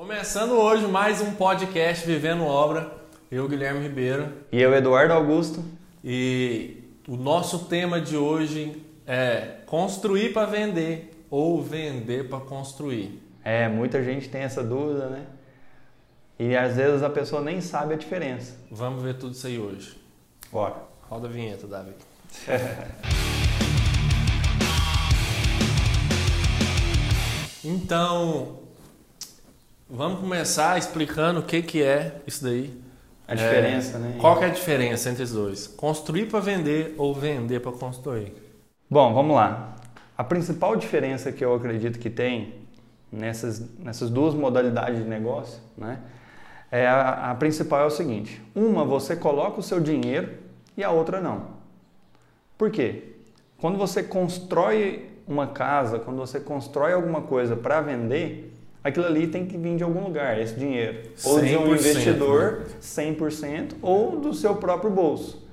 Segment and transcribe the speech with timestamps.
[0.00, 2.90] Começando hoje mais um podcast Vivendo Obra.
[3.30, 4.32] Eu, Guilherme Ribeiro.
[4.50, 5.62] E eu, Eduardo Augusto.
[6.02, 13.22] E o nosso tema de hoje é construir para vender ou vender para construir.
[13.44, 15.26] É, muita gente tem essa dúvida, né?
[16.38, 18.56] E às vezes a pessoa nem sabe a diferença.
[18.70, 20.00] Vamos ver tudo isso aí hoje.
[20.50, 20.76] Bora.
[21.10, 21.92] Roda a vinheta, Davi.
[27.62, 28.59] então,
[29.90, 32.80] vamos começar explicando o que, que é isso daí.
[33.26, 34.14] A diferença, É, né?
[34.18, 35.66] Qual que é a diferença entre os dois?
[35.66, 38.32] Construir para vender ou vender para construir?
[38.88, 39.76] Bom, vamos lá.
[40.16, 42.54] A principal diferença que eu acredito que tem
[43.10, 46.00] nessas, nessas duas modalidades de negócio, né?
[46.70, 50.34] É a, a principal é o seguinte: uma você coloca o seu dinheiro
[50.76, 51.58] e a outra não.
[52.56, 53.14] Por quê?
[53.58, 58.49] Quando você constrói uma casa, quando você constrói alguma coisa para vender,
[58.82, 61.00] aquilo ali tem que vir de algum lugar, esse dinheiro.
[61.24, 65.46] Ou de um 100%, investidor, 100%, ou do seu próprio bolso.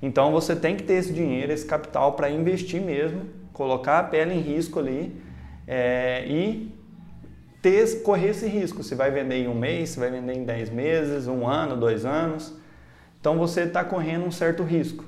[0.00, 4.34] Então você tem que ter esse dinheiro, esse capital para investir mesmo, colocar a pele
[4.34, 5.16] em risco ali
[5.66, 6.74] é, e
[7.62, 8.82] ter, correr esse risco.
[8.82, 12.04] Se vai vender em um mês, se vai vender em 10 meses, um ano, dois
[12.04, 12.54] anos.
[13.20, 15.04] Então você está correndo um certo risco.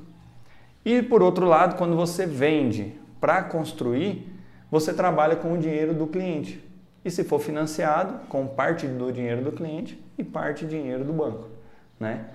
[0.84, 4.26] E por outro lado, quando você vende para construir,
[4.70, 6.67] você trabalha com o dinheiro do cliente.
[7.08, 11.12] E se for financiado, com parte do dinheiro do cliente e parte do dinheiro do
[11.14, 11.48] banco,
[11.98, 12.26] né?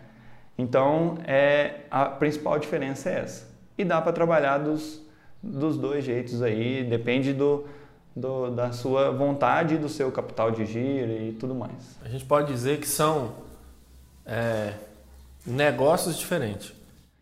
[0.57, 3.47] Então, é, a principal diferença é essa.
[3.77, 4.99] E dá para trabalhar dos,
[5.43, 7.67] dos dois jeitos aí, depende do,
[8.15, 11.95] do, da sua vontade, do seu capital de giro e tudo mais.
[12.03, 13.31] A gente pode dizer que são
[14.25, 14.73] é,
[15.45, 16.73] negócios diferentes.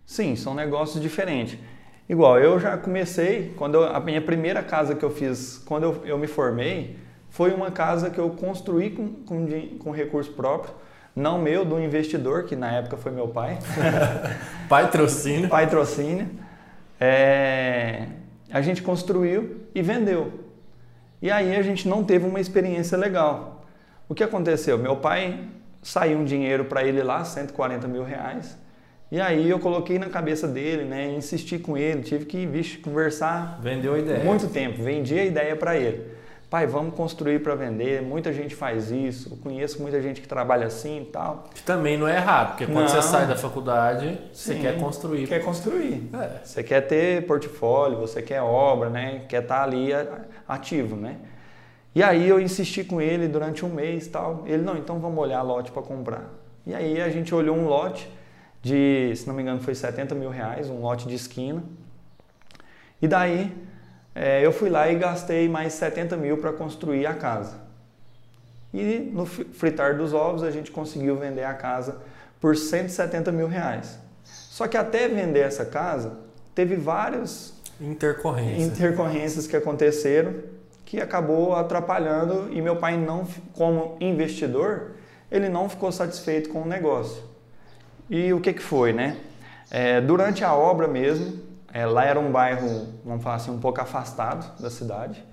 [0.06, 1.60] Sim, são negócios diferentes.
[2.08, 6.06] Igual, eu já comecei, quando eu, a minha primeira casa que eu fiz, quando eu,
[6.06, 9.48] eu me formei, foi uma casa que eu construí com, com,
[9.80, 10.74] com recurso próprio,
[11.16, 13.58] não meu, do investidor, que na época foi meu pai,
[14.70, 15.50] Patrocínio.
[15.50, 16.30] patrocínio.
[17.00, 18.06] É,
[18.52, 20.32] a gente construiu e vendeu.
[21.22, 23.66] E aí a gente não teve uma experiência legal.
[24.08, 24.78] O que aconteceu?
[24.78, 25.40] Meu pai
[25.82, 28.58] saiu um dinheiro para ele lá, 140 mil reais.
[29.12, 31.10] E aí eu coloquei na cabeça dele, né?
[31.14, 34.24] Insisti com ele, tive que vixe, conversar Vendeu a ideia.
[34.24, 34.82] muito tempo.
[34.82, 36.21] Vendi a ideia para ele.
[36.52, 38.02] Pai, vamos construir para vender.
[38.02, 39.30] Muita gente faz isso.
[39.32, 41.46] Eu conheço muita gente que trabalha assim e tal.
[41.56, 42.88] Que também não é errado, porque quando Não.
[42.90, 45.28] você sai da faculdade, você Sim, quer construir.
[45.28, 46.10] Quer construir.
[46.14, 46.42] É.
[46.44, 49.22] Você quer ter portfólio, você quer obra, né?
[49.30, 51.16] Quer estar ali a- ativo, né?
[51.96, 54.44] E aí eu insisti com ele durante um mês tal.
[54.46, 56.34] Ele, não, então vamos olhar lote para comprar.
[56.68, 58.12] E aí a gente olhou um lote
[58.62, 61.64] de, se não me engano, foi 70 mil reais, um lote de esquina.
[63.02, 63.56] E daí
[64.14, 67.56] é, eu fui lá e gastei mais 70 mil para construir a casa.
[68.74, 71.98] E no fri- fritar dos ovos a gente conseguiu vender a casa
[72.40, 73.98] por 170 mil reais.
[74.24, 76.18] Só que até vender essa casa,
[76.56, 78.64] teve várias Intercorrência.
[78.64, 80.34] intercorrências que aconteceram
[80.86, 84.92] que acabou atrapalhando e meu pai não, como investidor,
[85.32, 87.24] ele não ficou satisfeito com o negócio.
[88.10, 89.16] E o que que foi, né?
[89.70, 91.40] É, durante a obra mesmo,
[91.74, 95.24] é, lá era um bairro, vamos falar assim, um pouco afastado da cidade.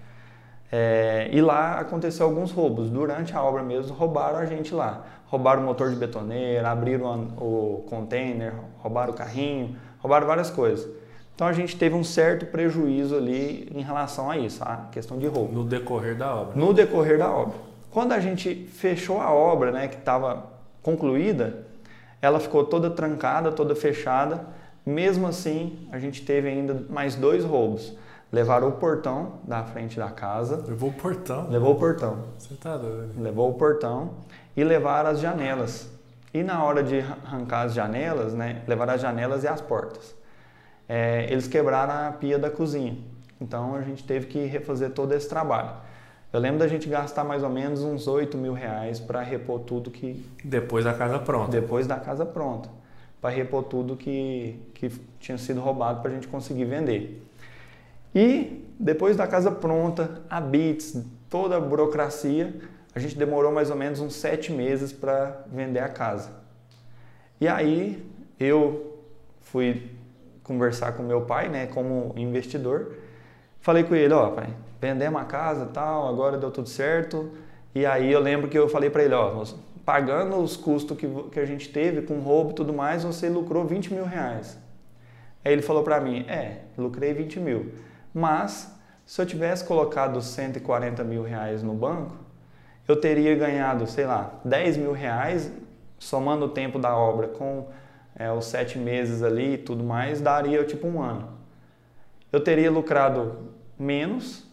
[0.71, 2.91] É, e lá aconteceu alguns roubos.
[2.91, 5.05] Durante a obra mesmo, roubaram a gente lá.
[5.27, 10.89] Roubaram o motor de betoneira, abriram o container, roubaram o carrinho, roubaram várias coisas.
[11.35, 15.27] Então a gente teve um certo prejuízo ali em relação a isso, a questão de
[15.27, 16.57] roubo No decorrer da obra.
[16.57, 17.55] no decorrer da obra.
[17.91, 20.47] Quando a gente fechou a obra, né, que estava
[20.83, 21.67] concluída,
[22.21, 24.47] ela ficou toda trancada, toda fechada.
[24.89, 27.95] Mesmo assim, a gente teve ainda mais dois roubos.
[28.33, 31.47] Levaram o portão da frente da casa, Levou o portão.
[31.51, 33.13] levou o portão, Você tá doido.
[33.21, 34.13] levou o portão
[34.57, 35.91] e levaram as janelas.
[36.33, 40.15] E na hora de arrancar as janelas, né, levaram as janelas e as portas.
[40.89, 42.97] É, eles quebraram a pia da cozinha.
[43.39, 45.71] Então a gente teve que refazer todo esse trabalho.
[46.33, 49.91] Eu lembro da gente gastar mais ou menos uns 8 mil reais para repor tudo
[49.91, 50.25] que.
[50.43, 51.51] Depois da casa pronta.
[51.51, 52.69] depois da casa pronta.
[53.21, 57.23] Para repor tudo que, que tinha sido roubado para a gente conseguir vender.
[58.15, 62.55] E depois da casa pronta, a BITS, toda a burocracia,
[62.95, 66.31] a gente demorou mais ou menos uns sete meses para vender a casa.
[67.41, 68.05] E aí
[68.39, 68.99] eu
[69.41, 69.91] fui
[70.43, 72.97] conversar com meu pai, né, como investidor.
[73.61, 74.49] Falei com ele, ó, pai,
[74.81, 77.31] vendemos a casa, tal, agora deu tudo certo.
[77.75, 79.45] E aí eu lembro que eu falei para ele, ó,
[79.89, 83.65] pagando os custos que, que a gente teve com roubo e tudo mais, você lucrou
[83.65, 84.59] 20 mil reais.
[85.43, 87.73] Aí ele falou para mim, é, lucrei 20 mil,
[88.13, 88.71] mas
[89.07, 92.19] se eu tivesse colocado 140 mil reais no banco,
[92.87, 95.51] eu teria ganhado, sei lá, 10 mil reais,
[95.99, 97.69] somando o tempo da obra com
[98.15, 101.31] é, os sete meses ali e tudo mais, daria tipo um ano.
[102.31, 104.47] Eu teria lucrado menos,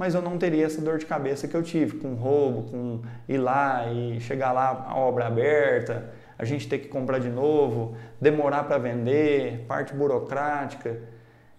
[0.00, 3.36] mas eu não teria essa dor de cabeça que eu tive com roubo, com ir
[3.36, 8.64] lá e chegar lá a obra aberta, a gente ter que comprar de novo, demorar
[8.64, 11.02] para vender, parte burocrática.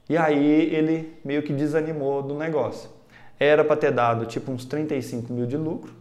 [0.09, 2.89] E aí ele meio que desanimou do negócio.
[3.39, 5.93] Era para ter dado tipo uns 35 mil de lucro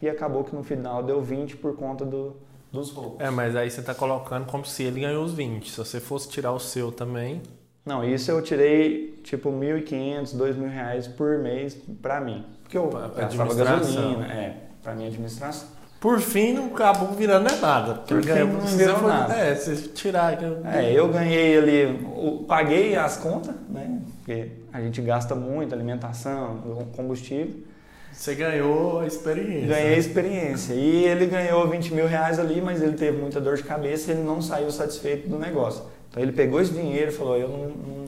[0.00, 2.36] e acabou que no final deu 20 por conta do,
[2.70, 3.18] dos roubos.
[3.18, 5.68] É, mas aí você está colocando como se ele ganhou os 20.
[5.68, 7.42] Se você fosse tirar o seu também.
[7.88, 12.44] Não, isso eu tirei tipo 1.500, 2.000 reais por mês para mim.
[12.62, 15.68] Porque eu gastava gasolina, é, para minha administração.
[15.98, 17.94] Por fim, não acabou virando é nada.
[17.94, 19.34] Porque Por fim, ganhou- não virou nada.
[19.34, 20.38] É, se tirar.
[20.66, 22.06] É, eu ganhei ali,
[22.46, 24.00] paguei as contas, né?
[24.18, 26.58] Porque a gente gasta muito, alimentação,
[26.94, 27.54] combustível.
[28.12, 29.66] Você ganhou a experiência.
[29.68, 30.74] Ganhei experiência.
[30.74, 34.14] E ele ganhou 20 mil reais ali, mas ele teve muita dor de cabeça e
[34.14, 35.84] ele não saiu satisfeito do negócio.
[36.10, 38.06] Então ele pegou esse dinheiro e falou, eu não, não,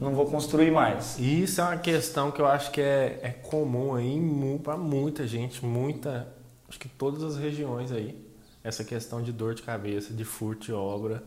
[0.00, 1.18] não vou construir mais.
[1.18, 4.20] E Isso é uma questão que eu acho que é, é comum aí
[4.62, 6.28] para muita gente, muita,
[6.68, 8.16] acho que todas as regiões aí,
[8.64, 11.22] essa questão de dor de cabeça, de furto de obra,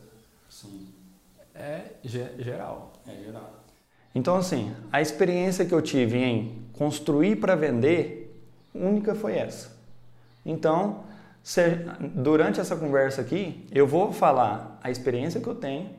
[0.50, 0.88] Sim,
[1.56, 2.94] é ge- geral.
[3.08, 3.54] é geral.
[4.14, 8.36] Então assim, a experiência que eu tive em construir para vender,
[8.74, 9.78] única foi essa.
[10.46, 11.04] Então,
[11.44, 11.78] se-
[12.16, 15.90] durante essa conversa aqui, eu vou falar a experiência que eu tenho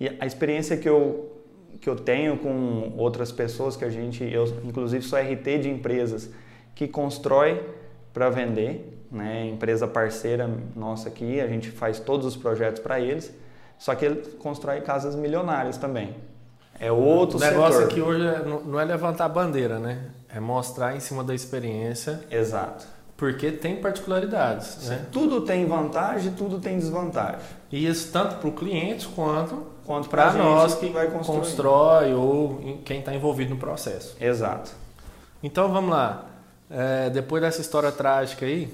[0.00, 1.32] e a experiência que eu
[1.80, 6.30] que eu tenho com outras pessoas que a gente, eu inclusive sou RT de empresas
[6.74, 7.62] que constrói
[8.14, 9.46] para vender, né?
[9.46, 13.30] Empresa parceira nossa aqui, a gente faz todos os projetos para eles,
[13.78, 16.14] só que ele constrói casas milionárias também.
[16.80, 17.90] É outro o negócio setor.
[17.90, 20.06] aqui hoje é- não é levantar a bandeira, né?
[20.34, 22.86] É mostrar em cima da experiência, Exato.
[23.18, 25.06] porque tem particularidades, né?
[25.12, 27.40] Tudo tem vantagem, tudo tem desvantagem.
[27.70, 31.38] E isso tanto para o cliente quanto Quanto para pra nós que vai construir.
[31.38, 34.16] constrói ou em- quem está envolvido no processo.
[34.20, 34.72] Exato.
[35.42, 36.26] Então vamos lá.
[36.68, 38.68] É, depois dessa história trágica aí,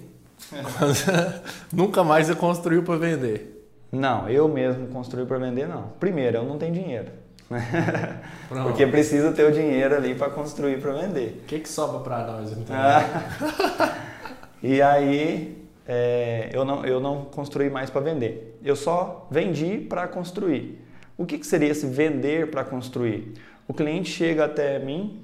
[1.73, 3.69] nunca mais você construiu para vender.
[3.93, 5.89] Não, eu mesmo construir para vender não.
[6.01, 7.11] Primeiro, eu não tenho dinheiro.
[8.49, 11.43] Porque precisa ter o dinheiro ali para construir para vender.
[11.45, 12.75] O que, que sobra para nós então?
[12.75, 13.99] Ah.
[14.63, 18.59] e aí é, eu, não, eu não construí mais para vender.
[18.65, 20.82] Eu só vendi para construir.
[21.23, 23.35] O que, que seria esse vender para construir?
[23.69, 25.21] O cliente chega até mim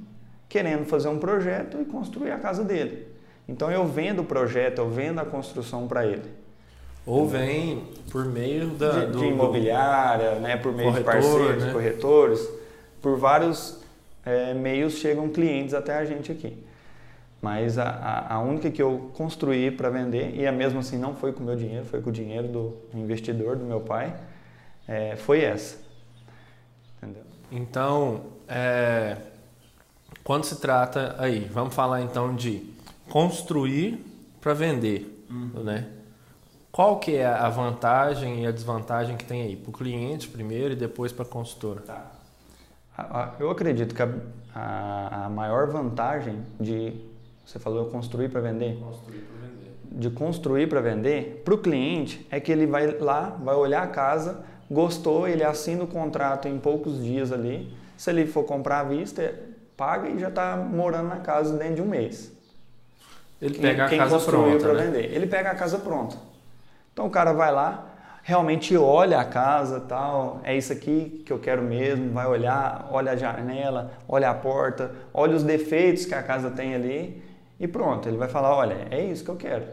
[0.49, 3.09] querendo fazer um projeto e construir a casa dele.
[3.49, 6.23] Então eu vendo o projeto, eu vendo a construção para ele.
[7.05, 11.65] Ou vem por meio da, de, do, de imobiliária, né, por meio de corretor, parceiros,
[11.65, 11.73] né?
[11.73, 12.49] corretores,
[13.03, 13.81] por vários
[14.25, 16.57] é, meios chegam clientes até a gente aqui.
[17.43, 21.17] Mas a, a, a única que eu construí para vender, e a mesmo assim não
[21.17, 24.15] foi com o meu dinheiro, foi com o dinheiro do investidor, do meu pai,
[24.87, 25.88] é, foi essa.
[27.51, 29.17] Então, é,
[30.25, 32.63] quando se trata aí, vamos falar então de
[33.09, 34.05] construir
[34.41, 35.63] para vender, Uhum.
[35.63, 35.87] né?
[36.71, 40.73] Qual que é a vantagem e a desvantagem que tem aí para o cliente primeiro
[40.75, 41.81] e depois para a consultora?
[41.81, 42.13] Tá.
[43.39, 44.09] Eu acredito que a,
[44.55, 46.93] a, a maior vantagem de,
[47.45, 49.73] você falou construir para vender, Construir vender.
[49.91, 53.87] de construir para vender, para o cliente é que ele vai lá, vai olhar a
[53.89, 57.73] casa, gostou, ele assina o contrato em poucos dias ali.
[57.97, 59.35] Se ele for comprar à vista,
[59.77, 62.33] paga e já está morando na casa dentro de um mês.
[63.41, 64.85] Ele pega a Quem casa construiu pronta, para né?
[64.87, 66.17] vender, ele pega a casa pronta.
[66.93, 67.87] Então o cara vai lá,
[68.23, 73.13] realmente olha a casa, tal, é isso aqui que eu quero mesmo, vai olhar, olha
[73.13, 77.23] a janela, olha a porta, olha os defeitos que a casa tem ali
[77.61, 79.65] e pronto, ele vai falar, olha, é isso que eu quero.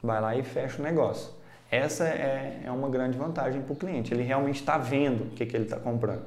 [0.00, 1.30] Vai lá e fecha o negócio.
[1.72, 5.46] Essa é, é uma grande vantagem para o cliente, ele realmente está vendo o que,
[5.46, 6.20] que ele está comprando.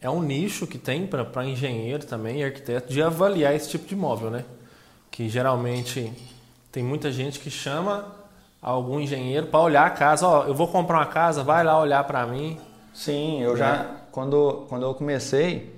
[0.00, 3.94] É um nicho que tem para engenheiro também e arquiteto de avaliar esse tipo de
[3.94, 4.44] imóvel, né?
[5.10, 6.12] Que geralmente
[6.70, 8.14] tem muita gente que chama
[8.60, 10.24] algum engenheiro para olhar a casa.
[10.26, 12.56] Ó, eu vou comprar uma casa, vai lá olhar para mim.
[12.94, 15.74] Sim, eu já, quando, quando eu comecei,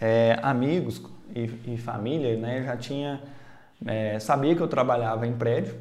[0.00, 1.02] é, amigos
[1.34, 3.20] e, e família, né, já tinha,
[3.84, 5.74] é, sabia que eu trabalhava em prédio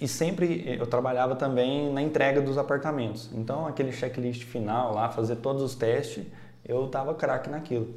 [0.00, 3.28] e sempre eu trabalhava também na entrega dos apartamentos.
[3.34, 6.24] Então, aquele checklist final lá, fazer todos os testes,
[6.66, 7.88] eu tava craque naquilo.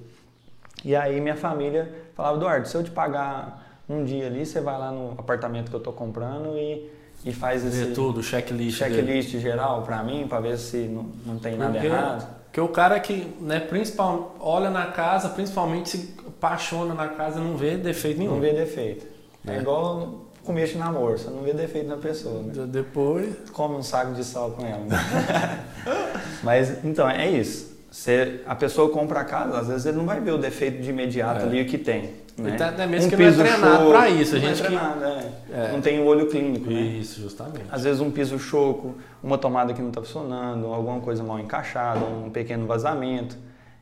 [0.83, 4.77] E aí minha família falava, Eduardo, se eu te pagar um dia ali, você vai
[4.77, 6.89] lá no apartamento que eu tô comprando e,
[7.23, 8.79] e faz esse Ver tudo, checklist.
[8.81, 8.95] dele.
[8.95, 12.35] checklist geral para mim, para ver se não, não tem nada Porque, errado.
[12.45, 17.55] porque o cara que né, principal, olha na casa, principalmente se apaixona na casa, não
[17.55, 18.33] vê defeito nenhum.
[18.33, 19.05] Não vê defeito.
[19.47, 19.59] É, É.
[19.59, 22.53] igual começo de namoro, você não vê defeito na pessoa, né?
[22.67, 23.33] Depois.
[23.51, 24.83] Come um saco de sal com ela.
[24.85, 25.63] Né?
[26.43, 27.73] Mas então é isso.
[27.89, 30.89] Você, a pessoa compra a casa, às vezes ele não vai ver o defeito de
[30.89, 31.43] imediato é.
[31.43, 32.23] ali o que tem.
[32.35, 32.55] Né?
[32.55, 34.35] Até tá, mesmo um que não é treinado para isso.
[34.35, 35.53] A gente não é treinado, que...
[35.53, 35.65] é.
[35.65, 35.71] É.
[35.71, 36.71] Não tem o olho clínico.
[36.71, 36.81] Né?
[36.81, 37.65] Isso, justamente.
[37.71, 42.03] Às vezes um piso choco, uma tomada que não está funcionando, alguma coisa mal encaixada,
[42.03, 43.37] um pequeno vazamento.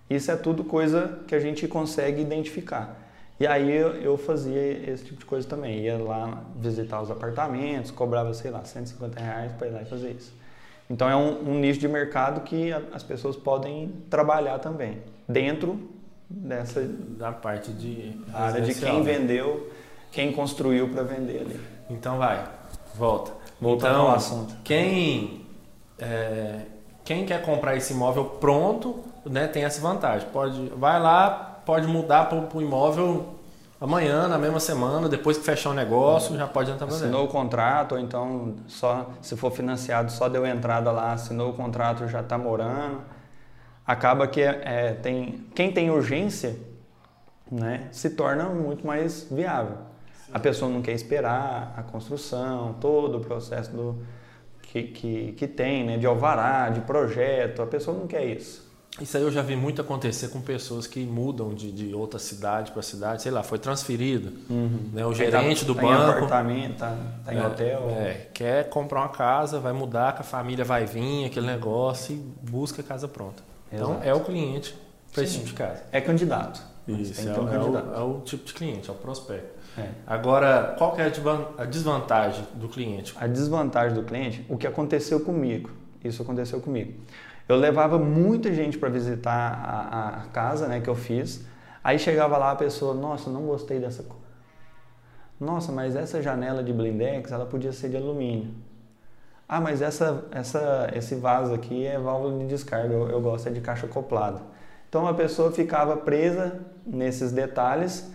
[0.10, 3.01] Isso é tudo coisa que a gente consegue identificar.
[3.42, 5.80] E aí eu fazia esse tipo de coisa também.
[5.80, 10.12] Ia lá visitar os apartamentos, cobrava, sei lá, 150 reais para ir lá e fazer
[10.12, 10.32] isso.
[10.88, 15.90] Então é um, um nicho de mercado que as pessoas podem trabalhar também, dentro
[16.30, 19.18] dessa da parte de área de quem né?
[19.18, 19.72] vendeu,
[20.12, 21.60] quem construiu para vender ali.
[21.90, 22.48] Então vai,
[22.94, 23.32] volta.
[23.60, 24.54] Voltando então, ao assunto.
[24.64, 25.48] Quem
[25.98, 26.60] é,
[27.04, 30.28] quem quer comprar esse imóvel pronto, né, tem essa vantagem.
[30.32, 33.36] Pode vai lá, pode mudar para o imóvel
[33.80, 37.38] amanhã, na mesma semana, depois que fechar o negócio, já pode entrar Assinou dentro.
[37.38, 42.08] o contrato, ou então só se for financiado, só deu entrada lá, assinou o contrato,
[42.08, 43.00] já está morando
[43.86, 46.58] acaba que é, tem, quem tem urgência
[47.52, 49.78] né, se torna muito mais viável.
[50.14, 50.32] Sim.
[50.34, 53.98] A pessoa não quer esperar a construção, todo o processo do,
[54.62, 58.71] que, que, que tem, né, de alvará, de projeto, a pessoa não quer isso.
[59.02, 62.72] Isso aí eu já vi muito acontecer com pessoas que mudam de, de outra cidade
[62.72, 64.32] para cidade, sei lá, foi transferido.
[64.48, 64.92] Uhum.
[64.94, 65.94] Né, o gerente tá, do tá banco.
[65.94, 67.90] Em apartamento, tá, tá em é, hotel.
[67.90, 72.50] É, quer comprar uma casa, vai mudar, que a família vai vir, aquele negócio e
[72.50, 73.44] busca a casa pronta.
[73.72, 74.08] Então Exato.
[74.08, 74.76] é o cliente
[75.12, 75.84] para esse tipo de casa.
[75.92, 76.62] É candidato.
[76.88, 77.60] Isso, é, um é.
[77.60, 79.62] O, é, o, tipo de cliente, é o prospecto.
[79.78, 79.88] É.
[80.06, 81.06] Agora, qual é
[81.58, 83.14] a desvantagem do cliente?
[83.18, 85.70] A desvantagem do cliente, o que aconteceu comigo.
[86.04, 86.94] Isso aconteceu comigo.
[87.52, 91.46] Eu levava muita gente para visitar a, a, casa né, que eu fiz.
[91.84, 94.22] Aí chegava lá a pessoa, nossa, não gostei dessa cor.
[95.38, 98.54] Nossa, mas essa janela de blindex, ela podia ser de alumínio.
[99.50, 103.52] Ah, mas essa, essa, esse vaso aqui é válvula de descarga, eu, eu gosto é
[103.52, 104.42] de caixa acoplada.
[104.88, 108.10] Então a pessoa ficava presa nesses detalhes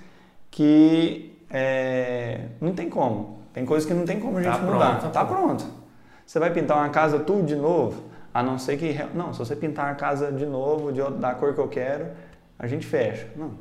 [0.51, 3.41] que é, não tem como.
[3.53, 4.99] Tem coisas que não tem como a gente tá mudar.
[4.99, 5.67] Pronto, tá pronto.
[6.25, 8.95] Você vai pintar uma casa tudo de novo, a não ser que.
[9.15, 12.09] Não, se você pintar a casa de novo, de, da cor que eu quero,
[12.59, 13.27] a gente fecha.
[13.35, 13.53] Não,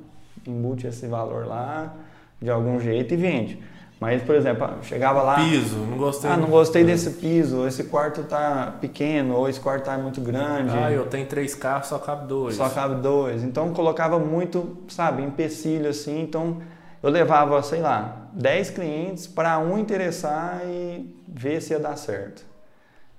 [0.46, 1.94] embute esse valor lá
[2.41, 3.63] de algum jeito e vende.
[4.01, 5.36] Mas, por exemplo, chegava lá.
[5.36, 6.29] Piso, não gostei.
[6.29, 10.75] Ah, não gostei desse piso, esse quarto tá pequeno, ou esse quarto tá muito grande.
[10.77, 12.55] Ah, eu tenho três carros, só cabe dois.
[12.55, 13.44] Só cabe dois.
[13.44, 16.22] Então colocava muito, sabe, empecilho assim.
[16.22, 16.58] Então
[17.01, 22.54] eu levava, sei lá, dez clientes para um interessar e ver se ia dar certo.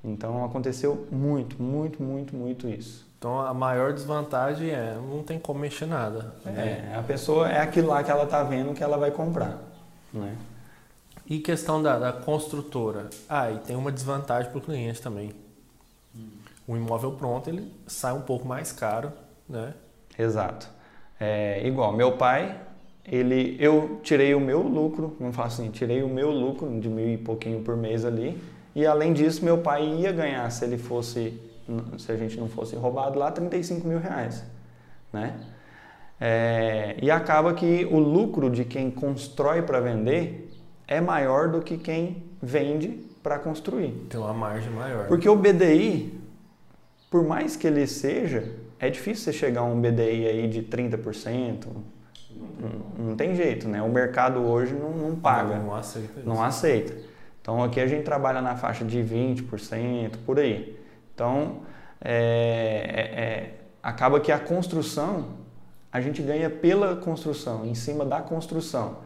[0.06, 3.04] Então aconteceu muito, muito, muito, muito isso.
[3.18, 6.34] Então a maior desvantagem é não tem como mexer nada.
[6.46, 6.94] É, né?
[6.96, 9.58] a pessoa é aquilo lá que ela tá vendo que ela vai comprar,
[10.12, 10.36] né?
[11.28, 13.10] E questão da, da construtora.
[13.28, 15.32] Ah, e tem uma desvantagem para o cliente também.
[16.14, 16.28] Hum.
[16.68, 19.12] O imóvel pronto, ele sai um pouco mais caro,
[19.48, 19.74] né?
[20.16, 20.68] Exato.
[21.18, 22.60] É, igual, meu pai,
[23.04, 27.08] ele, eu tirei o meu lucro, vamos falar assim, tirei o meu lucro de mil
[27.08, 28.40] e pouquinho por mês ali,
[28.76, 31.40] e além disso, meu pai ia ganhar, se ele fosse,
[31.96, 34.44] se a gente não fosse roubado lá, 35 mil reais,
[35.10, 35.34] né?
[36.20, 40.54] É, e acaba que o lucro de quem constrói para vender
[40.86, 43.92] é maior do que quem vende para construir.
[44.10, 45.08] Tem uma margem maior.
[45.08, 46.20] Porque o BDI,
[47.10, 48.46] por mais que ele seja,
[48.78, 51.64] é difícil você chegar a um BDI aí de 30%.
[52.60, 53.80] Não, não tem jeito, né?
[53.80, 55.56] O mercado hoje não, não paga.
[55.56, 56.28] Não, não aceita isso.
[56.28, 57.05] Não aceita.
[57.46, 60.76] Então aqui a gente trabalha na faixa de 20%, por aí.
[61.14, 61.58] Então
[62.00, 62.10] é,
[62.92, 65.26] é, é, acaba que a construção,
[65.92, 68.96] a gente ganha pela construção, em cima da construção.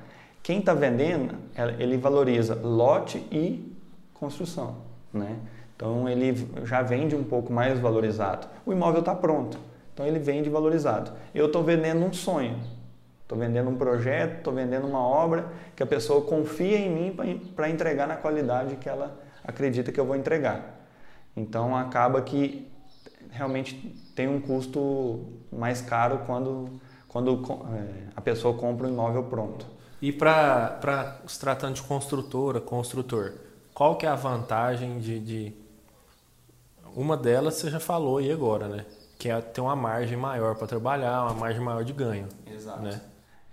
[0.42, 1.34] Quem está vendendo,
[1.78, 3.76] ele valoriza lote e
[4.14, 4.76] construção,
[5.12, 5.36] né?
[5.76, 8.48] Então ele já vende um pouco mais valorizado.
[8.64, 9.58] O imóvel está pronto,
[9.92, 11.12] então ele vende valorizado.
[11.34, 12.58] Eu estou vendendo um sonho,
[13.30, 17.70] estou vendendo um projeto, estou vendendo uma obra que a pessoa confia em mim para
[17.70, 20.80] entregar na qualidade que ela acredita que eu vou entregar.
[21.36, 22.68] Então acaba que
[23.30, 23.76] realmente
[24.16, 27.40] tem um custo mais caro quando, quando
[27.72, 29.64] é, a pessoa compra um imóvel pronto.
[30.02, 33.34] E para os tratando de construtora, construtor,
[33.72, 35.54] qual que é a vantagem de, de,
[36.96, 38.86] Uma delas você já falou aí agora, né?
[39.16, 42.26] Que é ter uma margem maior para trabalhar, uma margem maior de ganho.
[42.46, 42.82] Exato.
[42.82, 43.00] Né?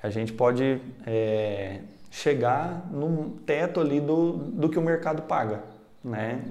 [0.01, 1.80] A gente pode é,
[2.12, 5.62] chegar no teto ali do, do que o mercado paga,
[6.04, 6.42] né?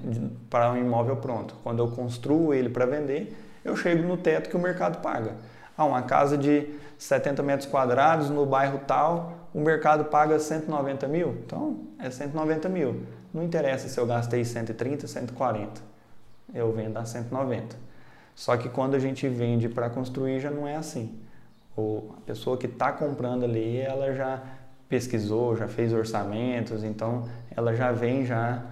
[0.49, 1.55] Para um imóvel pronto.
[1.63, 5.35] Quando eu construo ele para vender, eu chego no teto que o mercado paga.
[5.77, 11.37] Ah, uma casa de 70 metros quadrados no bairro tal, o mercado paga 190 mil,
[11.45, 13.03] então é 190 mil.
[13.33, 15.81] Não interessa se eu gastei 130, 140,
[16.53, 17.75] eu vendo a 190.
[18.35, 21.19] Só que quando a gente vende para construir já não é assim.
[21.77, 24.41] O, a pessoa que está comprando ali, ela já
[24.89, 28.63] pesquisou, já fez orçamentos, então ela já vem já,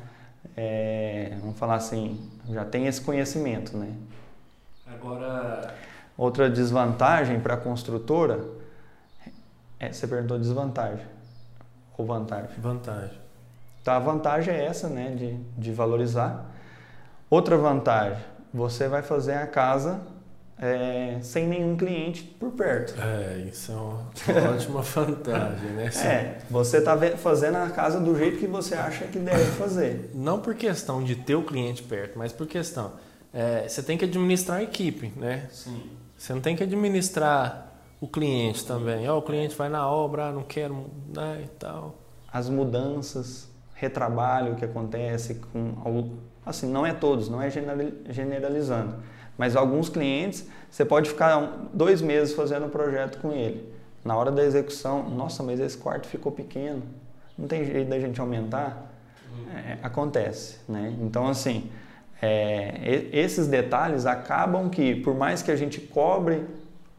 [0.57, 3.93] é, vamos falar assim, já tem esse conhecimento, né?
[4.87, 5.73] Agora...
[6.17, 8.39] Outra desvantagem para a construtora,
[9.77, 11.05] é, você perguntou desvantagem
[11.97, 12.49] ou vantagem?
[12.57, 13.17] Vantagem.
[13.81, 16.45] Então a vantagem é essa, né, de, de valorizar.
[17.29, 19.99] Outra vantagem, você vai fazer a casa
[20.57, 22.95] é, sem nenhum cliente por perto.
[22.99, 25.91] É, isso é uma ótima vantagem, né?
[25.91, 26.07] Sim.
[26.07, 30.11] É, você está fazendo a casa do jeito que você acha que deve fazer.
[30.13, 32.93] Não por questão de ter o cliente perto, mas por questão,
[33.33, 35.47] é, você tem que administrar a equipe, né?
[35.51, 35.89] Sim.
[36.17, 39.09] Você não tem que administrar o cliente também.
[39.09, 41.95] Oh, o cliente vai na obra, ah, não quero, né, e tal.
[42.31, 48.95] As mudanças, retrabalho que acontece com, assim, não é todos, não é generalizando
[49.37, 53.73] mas alguns clientes, você pode ficar dois meses fazendo um projeto com ele.
[54.03, 56.83] Na hora da execução, nossa, mas esse quarto ficou pequeno,
[57.37, 58.91] não tem jeito da gente aumentar?
[59.53, 60.93] É, acontece, né?
[61.01, 61.69] Então, assim,
[62.21, 66.45] é, esses detalhes acabam que, por mais que a gente cobre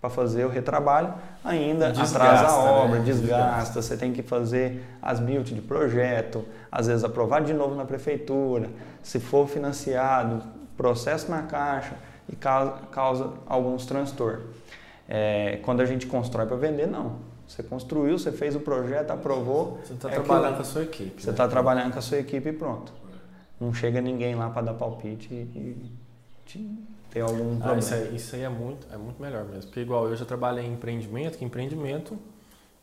[0.01, 3.05] para fazer o retrabalho, ainda desgasta, atrasa a obra, né?
[3.05, 7.75] desgasta, desgasta, você tem que fazer as build de projeto, às vezes aprovar de novo
[7.75, 8.69] na prefeitura,
[9.03, 10.43] se for financiado,
[10.77, 11.95] processo na caixa
[12.29, 14.45] e causa, alguns transtornos.
[15.09, 17.19] É, quando a gente constrói para vender, não.
[17.47, 19.79] Você construiu, você fez o projeto, aprovou.
[19.85, 21.23] Você está é trabalhando com a sua equipe.
[21.23, 21.51] Você está né?
[21.51, 22.93] trabalhando com a sua equipe e pronto.
[23.61, 25.93] Não chega ninguém lá para dar palpite e,
[26.55, 26.77] e
[27.11, 27.79] ter algum ah, problema.
[27.79, 29.63] Isso aí, isso aí, é, muito, é muito melhor mesmo.
[29.63, 32.19] Porque igual eu já trabalhei em empreendimento, que empreendimento,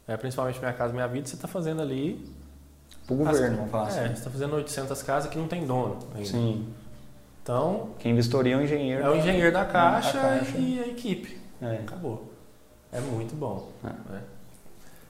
[0.07, 2.25] é, principalmente Minha Casa Minha Vida, você está fazendo ali...
[3.05, 4.07] Para o governo, vamos falar é, assim.
[4.07, 6.29] Você está fazendo 800 casas que não tem dono ainda.
[6.29, 6.67] Sim.
[7.43, 7.89] Então.
[8.00, 9.03] Quem vistoria é o engenheiro.
[9.03, 10.58] É o engenheiro da caixa, caixa.
[10.58, 11.38] e a equipe.
[11.62, 11.75] É.
[11.75, 12.32] Acabou.
[12.91, 13.69] É muito bom.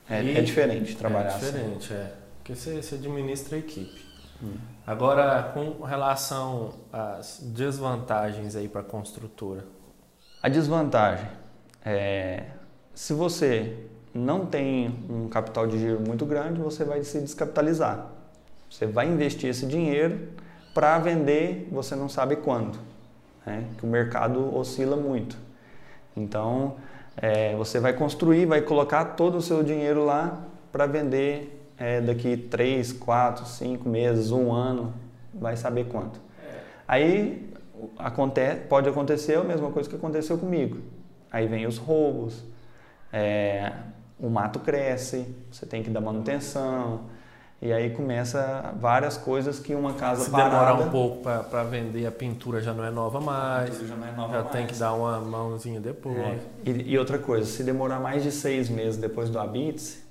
[0.09, 2.01] É, é, é diferente trabalhar É diferente, assim.
[2.01, 2.13] é.
[2.39, 4.03] Porque você, você administra a equipe.
[4.41, 4.55] Hum.
[4.85, 9.63] Agora, com relação às desvantagens aí para a construtora.
[10.41, 11.29] A desvantagem
[11.85, 12.47] é
[12.93, 13.77] se você
[14.13, 18.07] não tem um capital de giro muito grande, você vai se descapitalizar.
[18.69, 20.29] Você vai investir esse dinheiro
[20.73, 22.79] para vender você não sabe quando,
[23.45, 23.65] né?
[23.77, 25.37] que o mercado oscila muito.
[26.15, 26.75] Então,
[27.17, 32.37] é, você vai construir, vai colocar todo o seu dinheiro lá para vender é, daqui
[32.37, 34.93] 3, 4, 5 meses, um ano,
[35.33, 36.19] vai saber quanto.
[36.87, 37.51] Aí
[37.97, 40.79] acontece, pode acontecer a mesma coisa que aconteceu comigo.
[41.31, 42.43] Aí vem os roubos,
[43.11, 43.71] é,
[44.19, 47.01] o mato cresce, você tem que dar manutenção,
[47.63, 50.49] e aí começa várias coisas que uma casa Se parada...
[50.49, 53.79] demorar um pouco para vender, a pintura já não é nova mais.
[53.87, 54.51] já não é nova já mais.
[54.51, 56.17] tem que dar uma mãozinha depois.
[56.17, 56.39] É.
[56.65, 60.03] E, e, outra coisa, se demorar mais de seis meses depois do habite,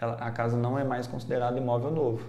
[0.00, 2.22] a casa não é mais considerada imóvel novo.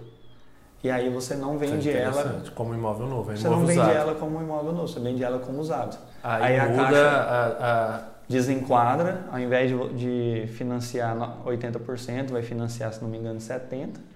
[0.84, 3.96] E aí você não vende é ela como imóvel novo, é Você não vende usado.
[3.96, 5.98] ela como imóvel novo, você vende ela como usado.
[6.22, 8.00] Aí, aí muda a caixa a, a...
[8.28, 14.07] desenquadra, ao invés de, de financiar 80%, vai financiar, se não me engano, 70%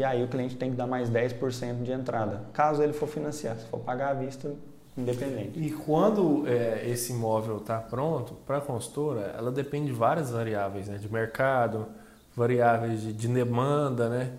[0.00, 3.58] e aí o cliente tem que dar mais 10% de entrada, caso ele for financiar,
[3.58, 4.50] se for pagar à vista,
[4.96, 5.60] independente.
[5.60, 10.88] E quando é, esse imóvel está pronto, para a consultora, ela depende de várias variáveis,
[10.88, 10.96] né?
[10.96, 11.86] de mercado,
[12.34, 14.32] variáveis de, de demanda, né?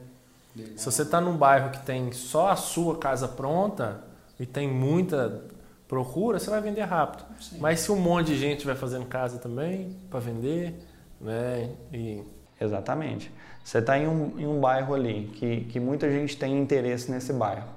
[0.55, 0.73] Legal.
[0.77, 4.01] Se você está num bairro que tem só a sua casa pronta
[4.39, 5.43] e tem muita
[5.87, 7.23] procura, você vai vender rápido.
[7.39, 7.59] Sim.
[7.59, 10.73] Mas se um monte de gente vai fazendo casa também para vender,
[11.21, 11.69] né?
[11.93, 12.23] E...
[12.61, 13.33] Exatamente.
[13.63, 17.33] Você está em um, em um bairro ali que, que muita gente tem interesse nesse
[17.33, 17.67] bairro,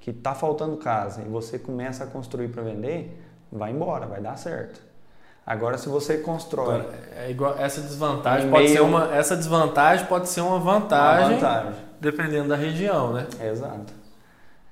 [0.00, 4.36] que está faltando casa e você começa a construir para vender, vai embora, vai dar
[4.36, 4.80] certo.
[5.44, 6.80] Agora, se você constrói.
[6.80, 8.76] Agora, é igual, essa desvantagem pode meio...
[8.76, 9.14] ser uma.
[9.14, 11.72] Essa desvantagem pode ser uma vantagem, uma vantagem.
[12.00, 13.26] Dependendo da região, né?
[13.40, 13.92] exato.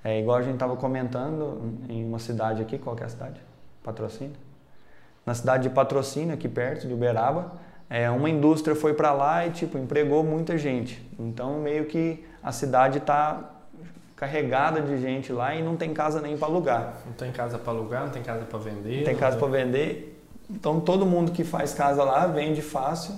[0.02, 3.40] É igual a gente estava comentando em uma cidade aqui, qual é a cidade?
[3.82, 4.36] Patrocínio.
[5.26, 7.52] Na cidade de Patrocínio, aqui perto de Uberaba,
[7.92, 11.04] é, uma indústria foi para lá e tipo empregou muita gente.
[11.18, 13.50] Então meio que a cidade está
[14.14, 16.94] carregada de gente lá e não tem casa nem para alugar.
[17.04, 18.98] Não tem casa para alugar, não tem casa para vender.
[18.98, 20.22] Não tem casa para vender.
[20.48, 23.14] Então todo mundo que faz casa lá vende fácil,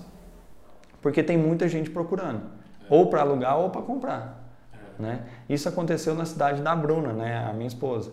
[1.03, 2.41] porque tem muita gente procurando,
[2.83, 2.87] é.
[2.89, 4.43] ou para alugar ou para comprar.
[4.73, 5.03] É.
[5.03, 5.21] Né?
[5.51, 8.11] Isso aconteceu na cidade da Bruna, né, a minha esposa.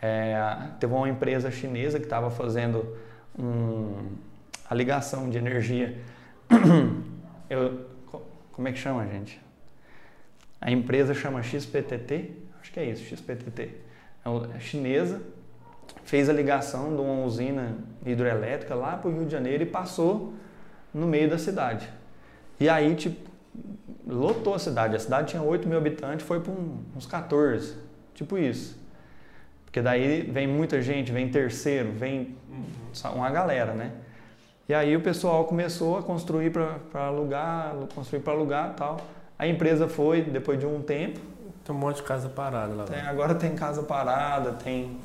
[0.00, 0.36] É,
[0.80, 2.96] teve uma empresa chinesa que estava fazendo
[3.38, 4.31] um
[4.72, 5.98] a ligação de energia
[7.50, 7.84] eu,
[8.52, 9.38] como é que chama, gente?
[10.58, 13.62] A empresa chama XPTT, acho que é isso, XPTT.
[14.24, 15.20] É, é chinesa,
[16.04, 20.32] fez a ligação de uma usina hidroelétrica lá para o Rio de Janeiro e passou
[20.94, 21.86] no meio da cidade.
[22.58, 23.30] E aí, tipo,
[24.06, 24.96] lotou a cidade.
[24.96, 26.52] A cidade tinha 8 mil habitantes, foi para
[26.96, 27.76] uns 14,
[28.14, 28.80] tipo isso.
[29.66, 32.38] Porque daí vem muita gente, vem terceiro, vem
[33.14, 33.92] uma galera, né?
[34.68, 38.98] E aí o pessoal começou a construir para alugar, construir para alugar tal.
[39.38, 41.20] A empresa foi, depois de um tempo.
[41.64, 42.84] Tem um monte de casa parada lá.
[42.84, 44.98] Tem, agora tem casa parada, tem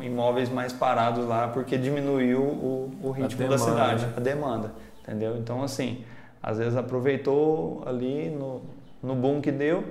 [0.00, 4.12] imóveis mais parados lá, porque diminuiu o, o ritmo demanda, da cidade, né?
[4.16, 4.72] a demanda.
[5.02, 5.36] Entendeu?
[5.36, 6.04] Então, assim,
[6.42, 8.62] às vezes aproveitou ali no,
[9.02, 9.84] no boom que deu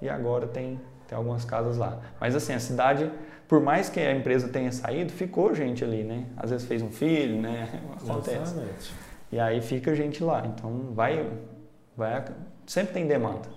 [0.00, 1.98] e agora tem, tem algumas casas lá.
[2.20, 3.10] Mas assim, a cidade,
[3.48, 6.26] por mais que a empresa tenha saído, ficou gente ali, né?
[6.36, 7.80] Às vezes fez um filho, né?
[7.96, 8.36] Acontece.
[8.36, 8.92] Exatamente.
[9.30, 10.46] E aí fica gente lá.
[10.46, 11.28] Então vai,
[11.96, 12.24] vai
[12.66, 13.48] sempre tem demanda,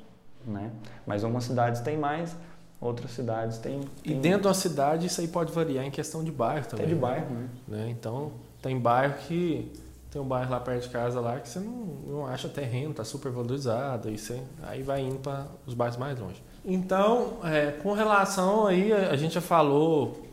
[0.46, 0.72] né?
[1.06, 2.36] Mas algumas cidades têm mais,
[2.80, 3.82] outras cidades têm.
[4.04, 6.86] E dentro da cidade isso aí pode variar em questão de bairro também.
[6.86, 7.50] Tem de bairro, né?
[7.68, 7.90] né?
[7.90, 9.72] Então tem bairro que
[10.10, 11.72] tem um bairro lá perto de casa lá que você não,
[12.08, 16.18] não acha terreno, tá super valorizado, e você, aí vai indo para os bairros mais
[16.18, 16.42] longe.
[16.70, 20.28] Então, é, com relação aí, a, gente já falou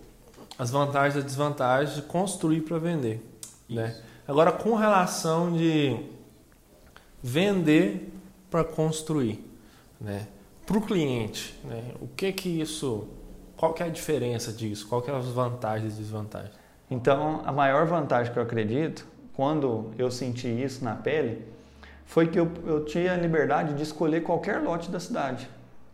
[0.59, 3.25] as vantagens e desvantagens de construir para vender.
[3.70, 3.97] Né?
[4.27, 5.97] Agora, com relação de
[7.23, 8.12] vender
[8.51, 9.49] para construir,
[10.01, 10.27] né?
[10.66, 11.92] para o cliente, né?
[12.01, 13.07] o que que isso,
[13.57, 16.53] qual que é a diferença disso, qual que é as vantagens e desvantagens?
[16.90, 21.44] Então, a maior vantagem que eu acredito quando eu senti isso na pele,
[22.07, 25.49] foi que eu, eu tinha a liberdade de escolher qualquer lote da cidade.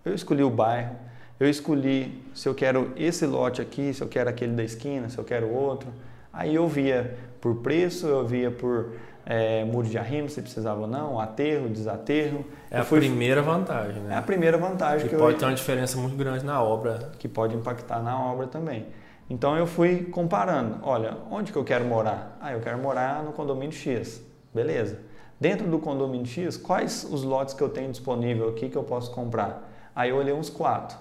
[0.05, 0.97] Eu escolhi o bairro,
[1.39, 5.19] eu escolhi se eu quero esse lote aqui, se eu quero aquele da esquina, se
[5.19, 5.89] eu quero outro.
[6.33, 8.93] Aí eu via por preço, eu via por
[9.27, 12.45] é, muro de arrimo, se precisava ou não, aterro, desaterro.
[12.71, 13.01] É eu a fui...
[13.01, 14.15] primeira vantagem, né?
[14.15, 15.09] É a primeira vantagem.
[15.09, 15.39] Que, que pode eu...
[15.39, 17.11] ter uma diferença muito grande na obra.
[17.19, 18.87] Que pode impactar na obra também.
[19.29, 22.37] Então eu fui comparando, olha, onde que eu quero morar?
[22.41, 24.21] Ah, eu quero morar no condomínio X.
[24.53, 24.99] Beleza.
[25.39, 29.11] Dentro do condomínio X, quais os lotes que eu tenho disponível aqui que eu posso
[29.13, 29.70] comprar?
[29.95, 30.97] Aí eu olhei uns quatro.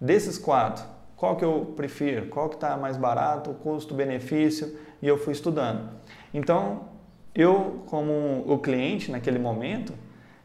[0.00, 0.84] Desses quatro,
[1.16, 2.26] qual que eu prefiro?
[2.26, 4.78] Qual que está mais barato, custo-benefício?
[5.00, 5.88] E eu fui estudando.
[6.32, 6.88] Então,
[7.34, 9.92] eu como o cliente naquele momento,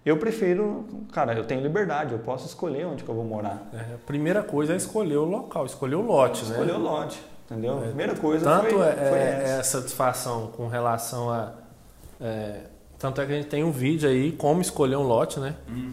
[0.05, 3.69] eu prefiro, cara, eu tenho liberdade, eu posso escolher onde que eu vou morar.
[3.73, 6.51] É, a primeira coisa é escolher o local, escolher o lote, né?
[6.51, 7.77] Escolher o lote, entendeu?
[7.77, 9.79] É, primeira coisa tanto foi, é, foi é essa.
[9.79, 11.53] satisfação com relação a
[12.19, 12.61] é,
[12.99, 15.55] tanto é que a gente tem um vídeo aí como escolher um lote, né?
[15.67, 15.91] Uhum.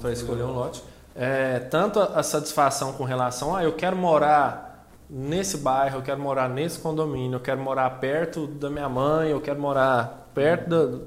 [0.00, 0.82] Para escolher um lote.
[1.14, 6.02] É, tanto a, a satisfação com relação a ah, eu quero morar nesse bairro, eu
[6.02, 10.68] quero morar nesse condomínio, eu quero morar perto da minha mãe, eu quero morar perto
[10.68, 10.98] da,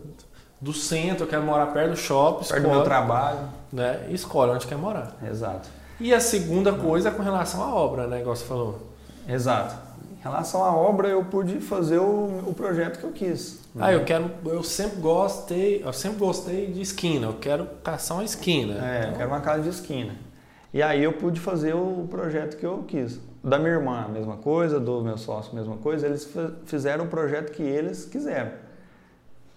[0.59, 2.39] do centro, eu quero morar perto do shopping.
[2.39, 3.39] Perto escolhe, do meu trabalho.
[3.71, 4.07] Né?
[4.09, 5.15] E escolhe onde quer morar.
[5.23, 5.69] Exato.
[5.99, 8.21] E a segunda coisa é com relação à obra, né?
[8.21, 8.79] Igual você falou.
[9.27, 9.75] Exato.
[10.17, 13.58] Em relação à obra, eu pude fazer o, o projeto que eu quis.
[13.73, 13.85] Né?
[13.85, 14.31] Ah, eu quero.
[14.45, 15.83] Eu sempre gostei.
[15.83, 17.27] Eu sempre gostei de esquina.
[17.27, 18.73] Eu quero caçar uma esquina.
[18.73, 19.11] É, então...
[19.11, 20.15] eu quero uma casa de esquina.
[20.73, 23.19] E aí eu pude fazer o projeto que eu quis.
[23.43, 26.05] Da minha irmã, a mesma coisa, do meu sócio, a mesma coisa.
[26.05, 26.31] Eles
[26.65, 28.51] fizeram o projeto que eles quiseram.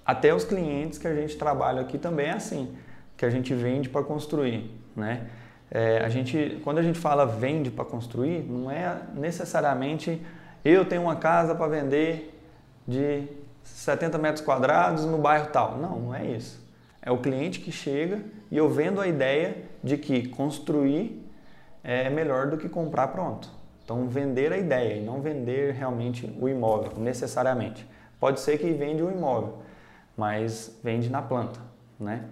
[0.05, 2.75] Até os clientes que a gente trabalha aqui também é assim,
[3.17, 5.29] que a gente vende para construir, né?
[5.71, 10.21] É, a gente, quando a gente fala vende para construir, não é necessariamente
[10.65, 12.39] eu tenho uma casa para vender
[12.87, 13.27] de
[13.65, 15.79] 70 metros quadrados no bairro tal.
[15.79, 16.61] Não, não é isso.
[17.01, 18.21] É o cliente que chega
[18.51, 21.23] e eu vendo a ideia de que construir
[21.83, 23.49] é melhor do que comprar pronto.
[23.85, 27.87] Então, vender a ideia e não vender realmente o imóvel, necessariamente.
[28.21, 29.59] Pode ser que vende o imóvel,
[30.17, 31.59] mas vende na planta,
[31.99, 32.25] né?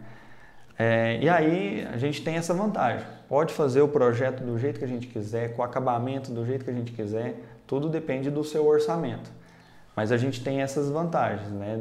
[0.79, 3.07] É, e aí a gente tem essa vantagem.
[3.29, 6.71] Pode fazer o projeto do jeito que a gente quiser, com acabamento do jeito que
[6.71, 7.35] a gente quiser,
[7.67, 9.31] tudo depende do seu orçamento.
[10.01, 11.79] Mas a gente tem essas vantagens, né?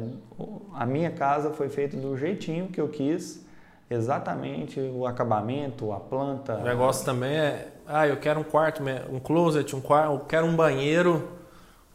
[0.74, 3.42] A minha casa foi feita do jeitinho que eu quis,
[3.88, 6.56] exatamente o acabamento, a planta.
[6.56, 10.44] O negócio também é, ah, eu quero um quarto, um closet, um quarto, eu quero
[10.44, 11.30] um banheiro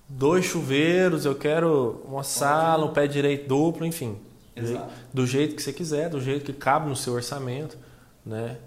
[0.09, 4.17] dois chuveiros, eu quero uma sala, um pé direito duplo, enfim.
[4.55, 4.91] Exato.
[5.13, 7.77] Do jeito que você quiser, do jeito que cabe no seu orçamento,
[8.25, 8.57] né?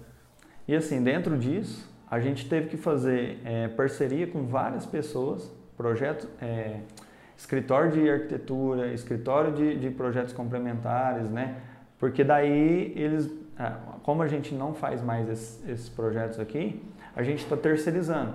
[0.65, 6.25] E assim, dentro disso, a gente teve que fazer é, parceria com várias pessoas, projetos,
[6.41, 6.79] é,
[7.39, 11.55] escritório de arquitetura, escritório de, de projetos complementares, né?
[11.97, 13.71] Porque daí eles, é,
[14.03, 16.83] como a gente não faz mais esses, esses projetos aqui,
[17.15, 18.33] a gente está terceirizando.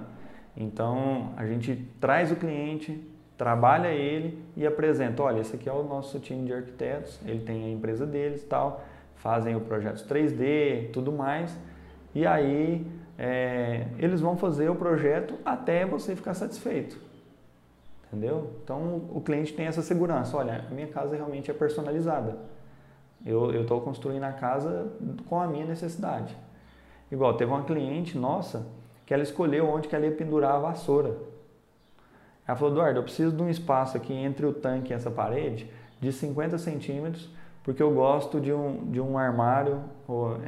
[0.56, 2.98] Então a gente traz o cliente,
[3.36, 7.66] trabalha ele e apresenta, olha, esse aqui é o nosso time de arquitetos, ele tem
[7.66, 8.82] a empresa deles tal,
[9.16, 11.54] fazem o projeto 3D, tudo mais,
[12.14, 12.86] e aí
[13.18, 17.13] é, eles vão fazer o projeto até você ficar satisfeito.
[18.14, 18.52] Entendeu?
[18.62, 22.36] Então o cliente tem essa segurança, olha, a minha casa realmente é personalizada.
[23.26, 24.86] Eu estou construindo a casa
[25.28, 26.36] com a minha necessidade.
[27.10, 28.66] Igual, teve uma cliente nossa
[29.04, 31.16] que ela escolheu onde que ela ia pendurar a vassoura.
[32.46, 35.68] Ela falou, Eduardo, eu preciso de um espaço aqui entre o tanque e essa parede
[36.00, 37.28] de 50 centímetros,
[37.64, 39.80] porque eu gosto de um, de um armário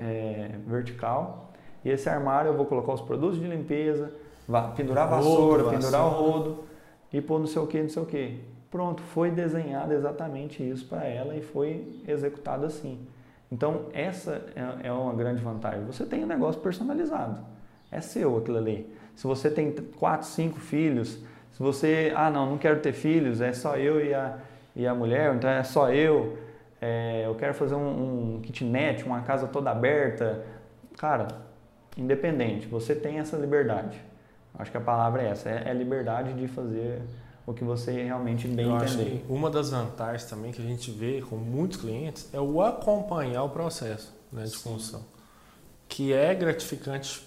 [0.00, 1.50] é, vertical.
[1.84, 4.12] E esse armário eu vou colocar os produtos de limpeza,
[4.76, 6.28] pendurar a vassoura, rodo, pendurar vassoura.
[6.28, 6.65] o rodo
[7.12, 8.40] e pôr não sei o que, não sei o que.
[8.70, 12.98] Pronto, foi desenhado exatamente isso para ela e foi executado assim.
[13.50, 15.84] Então, essa é, é uma grande vantagem.
[15.84, 17.38] Você tem um negócio personalizado.
[17.90, 18.92] É seu aquilo ali.
[19.14, 21.20] Se você tem quatro, cinco filhos,
[21.52, 24.36] se você, ah, não, não quero ter filhos, é só eu e a,
[24.74, 26.36] e a mulher, então é só eu,
[26.80, 30.44] é, eu quero fazer um, um kitnet, uma casa toda aberta.
[30.98, 31.28] Cara,
[31.96, 33.98] independente, você tem essa liberdade.
[34.58, 37.02] Acho que a palavra é essa, é, é liberdade de fazer
[37.46, 39.24] o que você realmente bem Eu entender.
[39.28, 43.50] uma das vantagens também que a gente vê com muitos clientes é o acompanhar o
[43.50, 45.04] processo né, de construção,
[45.88, 47.24] que é gratificante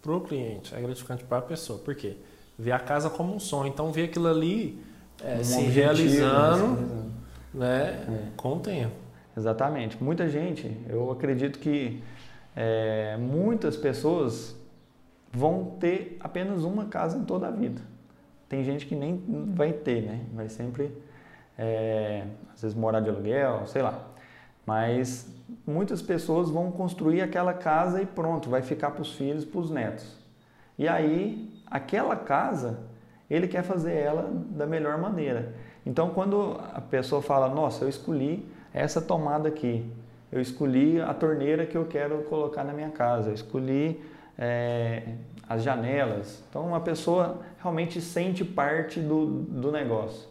[0.00, 1.78] para o cliente, é gratificante para a pessoa.
[1.78, 2.16] Por quê?
[2.58, 4.82] Ver a casa como um sonho, então ver aquilo ali
[5.22, 7.12] é, um se realizando
[7.52, 8.28] né, é.
[8.36, 8.94] com o tempo.
[9.36, 10.02] Exatamente.
[10.02, 12.02] Muita gente, eu acredito que
[12.56, 14.56] é, muitas pessoas
[15.32, 17.80] vão ter apenas uma casa em toda a vida.
[18.48, 19.22] Tem gente que nem
[19.54, 20.24] vai ter, né?
[20.32, 20.92] Vai sempre,
[21.56, 24.06] é, às vezes, morar de aluguel, sei lá.
[24.64, 25.30] Mas
[25.66, 29.70] muitas pessoas vão construir aquela casa e pronto, vai ficar para os filhos, para os
[29.70, 30.16] netos.
[30.78, 32.78] E aí, aquela casa,
[33.28, 35.54] ele quer fazer ela da melhor maneira.
[35.84, 39.90] Então, quando a pessoa fala, nossa, eu escolhi essa tomada aqui,
[40.30, 44.00] eu escolhi a torneira que eu quero colocar na minha casa, eu escolhi
[44.38, 45.02] é,
[45.48, 46.42] as janelas.
[46.48, 50.28] Então, uma pessoa realmente sente parte do, do negócio.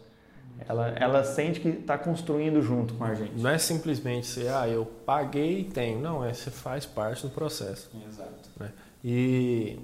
[0.66, 3.38] Ela, ela sente que está construindo junto com a gente.
[3.38, 6.00] Não é simplesmente ser, ah, eu paguei e tenho.
[6.00, 7.90] Não, é você faz parte do processo.
[8.08, 8.50] Exato.
[8.58, 8.72] Né?
[9.04, 9.78] E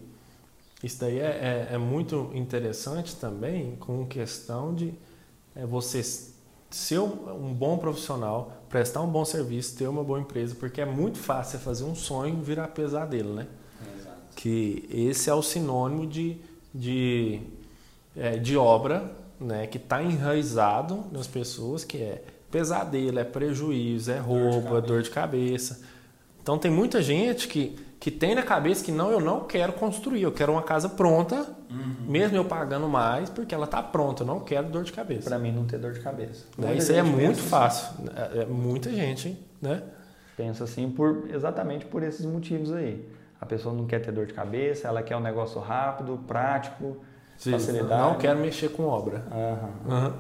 [0.83, 4.93] isso daí é, é, é, muito interessante também com questão de
[5.55, 6.03] é, você
[6.71, 11.19] ser um bom profissional, prestar um bom serviço, ter uma boa empresa, porque é muito
[11.19, 13.47] fácil fazer um sonho virar pesadelo, né?
[14.35, 16.37] Que esse é o sinônimo de,
[16.75, 17.40] de,
[18.16, 24.18] é, de obra né, que está enraizado nas pessoas, que é pesadelo, é prejuízo, é
[24.18, 25.81] roubo, é dor de cabeça.
[26.40, 30.23] Então tem muita gente que, que tem na cabeça que não, eu não quero construir,
[30.23, 31.37] eu quero uma casa pronta,
[31.70, 32.07] uhum.
[32.07, 35.29] mesmo eu pagando mais, porque ela está pronta, eu não quero dor de cabeça.
[35.29, 36.44] Para mim não ter dor de cabeça.
[36.57, 36.77] Né?
[36.77, 37.49] Isso aí é muito assim.
[37.49, 37.88] fácil.
[38.14, 39.83] É, é, muita gente, né?
[40.37, 43.05] Pensa assim por, exatamente por esses motivos aí.
[43.45, 46.97] A pessoa não quer ter dor de cabeça, ela quer um negócio rápido, prático,
[47.37, 48.01] Sim, facilidade.
[48.01, 49.23] Não quero mexer com obra.
[49.31, 49.95] Uhum.
[49.95, 50.13] Uhum.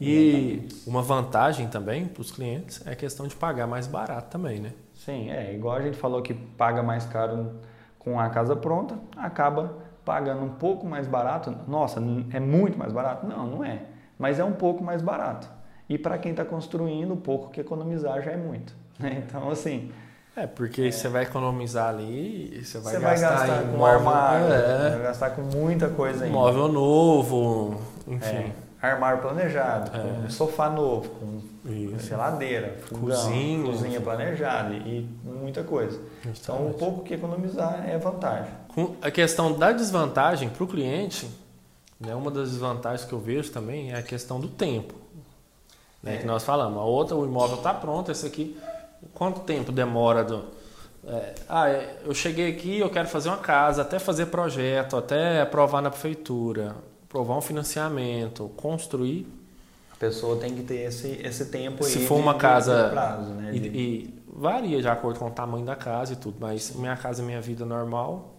[0.00, 4.58] E uma vantagem também para os clientes é a questão de pagar mais barato também,
[4.58, 4.72] né?
[4.92, 7.60] Sim, é igual a gente falou que paga mais caro
[7.96, 11.56] com a casa pronta, acaba pagando um pouco mais barato.
[11.68, 12.00] Nossa,
[12.32, 13.24] é muito mais barato?
[13.24, 13.82] Não, não é.
[14.18, 15.48] Mas é um pouco mais barato.
[15.88, 18.74] E para quem está construindo, o pouco que economizar já é muito.
[18.98, 19.22] Né?
[19.24, 19.92] Então, assim,
[20.34, 20.90] é, porque é.
[20.90, 24.90] você vai economizar ali, você vai você gastar, vai gastar com móvel, armário, é.
[24.90, 26.36] vai gastar com muita coisa ainda.
[26.36, 28.36] Móvel novo, enfim.
[28.36, 28.52] É.
[28.80, 30.28] Armário planejado, com é.
[30.30, 31.40] sofá novo, com
[31.70, 32.08] Isso.
[32.08, 36.00] geladeira, fogão, cozinha, cozinha planejada e muita coisa.
[36.24, 36.40] Justamente.
[36.42, 38.52] Então, um pouco que economizar é vantagem.
[38.74, 41.30] Com a questão da desvantagem para o cliente,
[42.00, 44.94] né, uma das desvantagens que eu vejo também é a questão do tempo.
[46.02, 46.26] Né, que é.
[46.26, 48.58] nós falamos, a outra, o imóvel está pronto, esse aqui
[49.14, 50.44] Quanto tempo demora do,
[51.04, 55.40] é, ah, é, eu cheguei aqui, eu quero fazer uma casa, até fazer projeto, até
[55.40, 59.26] aprovar na prefeitura, aprovar um financiamento, construir.
[59.92, 62.84] A pessoa tem que ter esse, esse tempo Se for uma de, casa.
[62.84, 63.50] De prazo, né?
[63.52, 67.22] e, e, varia de acordo com o tamanho da casa e tudo, mas minha casa,
[67.22, 68.34] minha vida normal.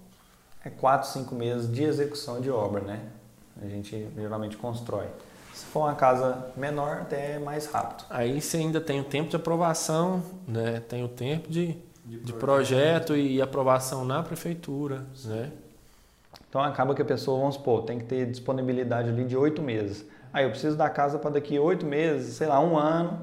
[0.65, 3.01] É 4, 5 meses de execução de obra, né?
[3.61, 5.07] A gente geralmente constrói.
[5.53, 8.05] Se for uma casa menor, até é mais rápido.
[8.09, 10.81] Aí você ainda tem o tempo de aprovação, né?
[10.89, 13.15] tem o tempo de, de, de projeto.
[13.15, 15.05] e aprovação na prefeitura.
[15.25, 15.51] Né?
[16.49, 20.05] Então acaba que a pessoa, vamos supor, tem que ter disponibilidade ali de oito meses.
[20.33, 23.19] Aí eu preciso da casa para daqui oito meses, sei lá, um ano,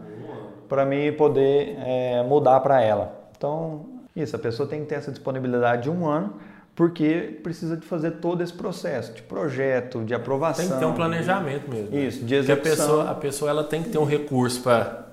[0.68, 3.28] para mim poder é, mudar para ela.
[3.36, 6.34] Então, isso, a pessoa tem que ter essa disponibilidade de um ano
[6.74, 10.64] porque precisa de fazer todo esse processo de projeto, de aprovação.
[10.64, 11.96] Tem que ter um planejamento mesmo.
[11.96, 12.86] Isso, de Porque a execução.
[12.86, 15.06] pessoa, a pessoa ela tem que ter um recurso para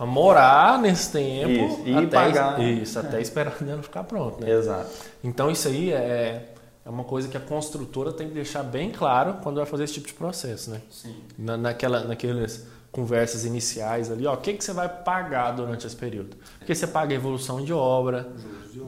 [0.00, 2.60] morar nesse tempo Isso, e até, pagar.
[2.60, 4.40] Isso, até esperar o ano ficar pronto.
[4.40, 4.50] Né?
[4.50, 4.90] Exato.
[5.22, 6.52] Então isso aí é,
[6.84, 9.94] é uma coisa que a construtora tem que deixar bem claro quando vai fazer esse
[9.94, 10.70] tipo de processo.
[10.70, 10.80] Né?
[10.90, 11.14] Sim.
[11.38, 15.96] Na, naquela, naquelas conversas iniciais ali, ó, o que, que você vai pagar durante esse
[15.96, 16.36] período?
[16.58, 18.28] Porque você paga evolução de obra,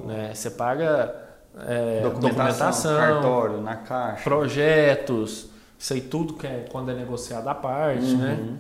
[0.07, 0.33] né?
[0.35, 1.26] você paga
[1.65, 4.23] é, documentação, cartório, na caixa.
[4.23, 5.49] projetos,
[5.91, 8.37] aí tudo que é quando é negociado à parte, né?
[8.39, 8.57] Uhum.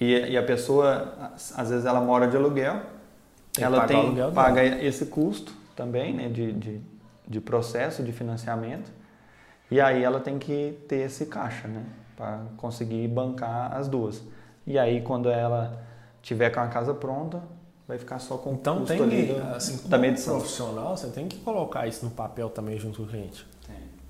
[0.00, 2.82] E, e a pessoa, às vezes ela mora de aluguel, Tem
[3.52, 6.80] que ela tem, aluguel paga esse custo também, né, de, de,
[7.26, 8.90] de processo de financiamento,
[9.70, 11.82] e aí ela tem que ter esse caixa, né,
[12.16, 14.22] para conseguir bancar as duas.
[14.66, 15.82] E aí quando ela
[16.22, 17.42] tiver com a casa pronta,
[17.86, 20.36] vai ficar só com o Então custo tem ali que, do- assim, da medição.
[20.36, 23.46] profissional, você tem que colocar isso no papel também junto com o cliente.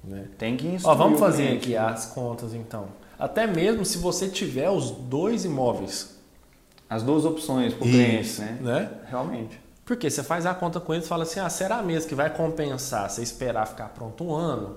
[0.05, 0.29] Né?
[0.39, 1.79] Tem que Ó, instruir vamos o fazer cliente, aqui né?
[1.93, 2.87] as contas então.
[3.19, 6.17] Até mesmo se você tiver os dois imóveis.
[6.89, 8.59] as duas opções para o cliente, né?
[8.61, 8.91] né?
[9.09, 9.61] Realmente.
[9.85, 12.31] Porque você faz a conta com eles e fala assim: ah, será mesmo que vai
[12.31, 14.77] compensar você esperar ficar pronto um ano?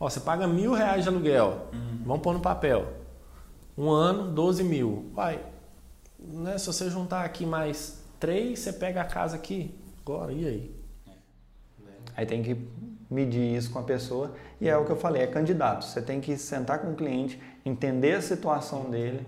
[0.00, 1.66] Ó, você paga mil reais de aluguel.
[2.04, 2.86] Vamos pôr no papel.
[3.78, 5.06] Um ano, 12 mil.
[5.14, 5.38] Vai.
[6.18, 9.74] Né, se você juntar aqui mais três, você pega a casa aqui.
[10.00, 10.76] Agora, e aí?
[12.16, 12.56] Aí tem que
[13.10, 15.84] medir isso com a pessoa e é o que eu falei, é candidato.
[15.84, 19.26] Você tem que sentar com o cliente, entender a situação dele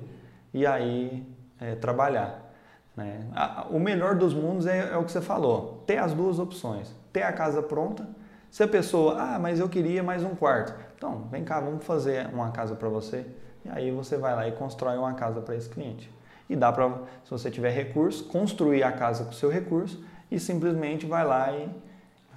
[0.52, 1.26] e aí
[1.60, 2.52] é, trabalhar.
[2.96, 3.26] Né?
[3.70, 7.22] O melhor dos mundos é, é o que você falou, ter as duas opções, ter
[7.22, 8.08] a casa pronta.
[8.50, 12.26] Se a pessoa, ah, mas eu queria mais um quarto, então vem cá, vamos fazer
[12.32, 13.26] uma casa para você.
[13.64, 16.10] E aí você vai lá e constrói uma casa para esse cliente.
[16.48, 16.88] E dá para,
[17.24, 21.52] se você tiver recurso, construir a casa com o seu recurso e simplesmente vai lá
[21.52, 21.68] e,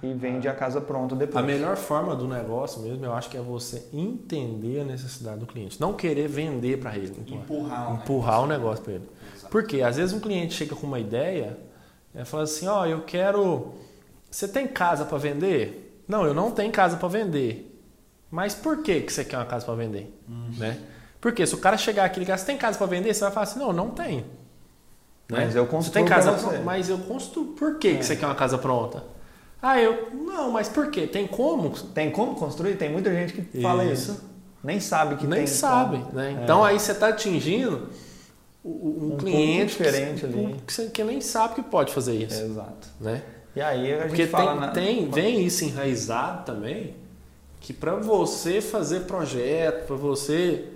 [0.06, 1.42] e vende a casa pronta depois.
[1.42, 5.46] A melhor forma do negócio mesmo, eu acho que é você entender a necessidade do
[5.46, 5.80] cliente.
[5.80, 7.14] Não querer vender para ele.
[7.26, 9.08] Empurrar o Empurrar o negócio para ele.
[9.50, 11.58] Porque às vezes um cliente chega com uma ideia
[12.14, 13.74] e fala assim: Ó, eu quero.
[14.30, 16.02] Você tem casa para vender?
[16.08, 17.68] Não, eu não tenho casa para vender.
[18.30, 20.18] Mas por que, que você quer uma casa para vender?
[20.56, 20.78] Né?
[21.22, 23.14] Porque se o cara chegar aqui e ligar, você tem casa para vender?
[23.14, 24.24] Você vai falar assim: não, não tenho.
[25.30, 25.46] Né?
[25.46, 26.58] Mas eu Você construo tem casa pra você.
[26.58, 27.46] Mas eu construo.
[27.54, 29.04] Por que, que você quer uma casa pronta?
[29.62, 30.10] Ah, eu.
[30.12, 31.06] Não, mas por quê?
[31.06, 31.70] Tem como?
[31.70, 32.76] Tem como construir?
[32.76, 34.10] Tem muita gente que fala Isso.
[34.12, 34.32] isso.
[34.64, 36.12] Nem sabe que Nem tem sabe, como.
[36.12, 36.36] né?
[36.38, 36.42] É.
[36.44, 37.88] Então aí você está atingindo
[38.64, 40.56] um, Um cliente diferente que, ali.
[40.66, 42.88] que, você- que nem sabe que pode fazer isso, Exato.
[43.00, 43.22] né?
[43.56, 44.68] E aí a gente Porque fala tem, na...
[44.68, 46.94] tem- vem isso enraizado também,
[47.60, 50.68] que para você fazer projeto, para você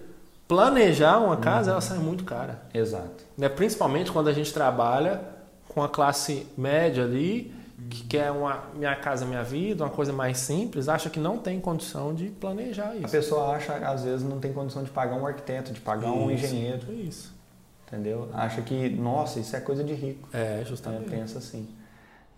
[0.49, 2.63] planejar uma casa, ela sai muito cara.
[2.73, 3.25] Exato.
[3.37, 3.49] Né?
[3.49, 5.21] Principalmente quando a gente trabalha
[5.69, 7.55] com a classe média ali,
[7.91, 11.61] que quer uma minha casa, minha vida, uma coisa mais simples, acha que não tem
[11.61, 13.09] condição de planejar A isso.
[13.09, 16.47] pessoa acha, às vezes, não tem condição de pagar um arquiteto, de pagar um Isso,
[16.47, 17.35] engenheiro, Isso.
[17.87, 18.31] entendeu?
[18.33, 20.29] Acha que, nossa, isso é coisa de rico.
[20.33, 21.11] É, justamente.
[21.11, 21.69] Pensa assim.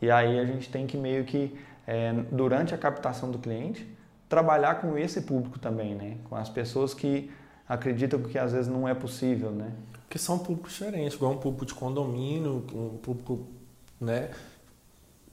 [0.03, 3.87] E aí a gente tem que meio que, é, durante a captação do cliente,
[4.29, 6.17] trabalhar com esse público também, né?
[6.29, 7.31] Com as pessoas que
[7.69, 9.73] acreditam que às vezes não é possível, né?
[10.07, 13.47] Porque são públicos diferentes, igual um público de condomínio, um público,
[14.01, 14.31] né,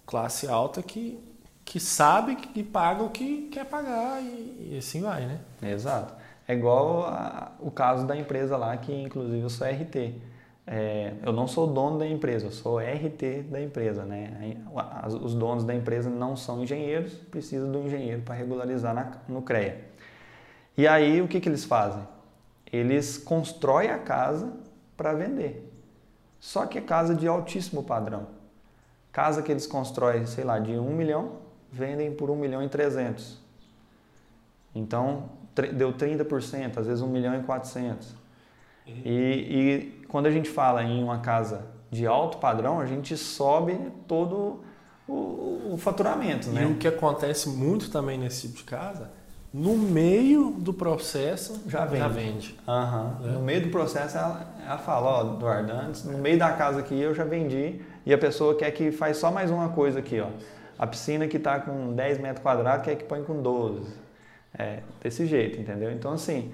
[0.05, 1.19] classe alta que,
[1.63, 5.39] que sabe que paga o que quer pagar e, e assim vai, né?
[5.61, 6.13] Exato.
[6.47, 10.13] É igual a- o caso da empresa lá, que inclusive eu sou RT.
[10.67, 14.57] É, eu não sou dono da empresa, eu sou RT da empresa, né?
[15.21, 19.79] Os donos da empresa não são engenheiros, precisa do engenheiro para regularizar na- no CREA.
[20.77, 22.03] E aí o que, que eles fazem?
[22.75, 24.53] Eles constroem a casa
[24.97, 25.71] para vender.
[26.39, 28.27] Só que é casa de altíssimo padrão.
[29.11, 31.37] Casa que eles constroem, sei lá, de 1 milhão,
[31.71, 33.39] vendem por 1 milhão e 300.
[34.73, 35.29] Então,
[35.73, 38.13] deu 30%, às vezes 1 milhão e 400.
[38.87, 43.79] E, e quando a gente fala em uma casa de alto padrão, a gente sobe
[44.07, 44.63] todo
[45.07, 46.65] o, o faturamento, E né?
[46.65, 49.11] o que acontece muito também nesse tipo de casa,
[49.55, 51.99] no meio do processo Já vende.
[51.99, 52.55] Já vende.
[52.67, 53.21] Aham.
[53.23, 53.27] É.
[53.29, 56.99] No meio do processo, ela, ela fala, ó, Eduardo, antes, no meio da casa aqui
[56.99, 60.27] eu já vendi e a pessoa quer que faz só mais uma coisa aqui, ó.
[60.77, 63.87] A piscina que está com 10 metros quadrados quer que põe com 12.
[64.57, 65.89] É, desse jeito, entendeu?
[65.93, 66.51] Então, assim,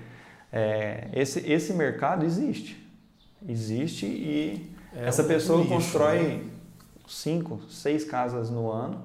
[0.53, 2.87] é, esse, esse mercado existe.
[3.49, 6.41] Existe e É essa um pessoa nicho, constrói né?
[7.07, 9.01] cinco, seis casas no ano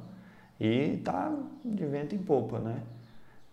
[0.61, 1.33] e tá
[1.64, 2.77] de vento em popa, né?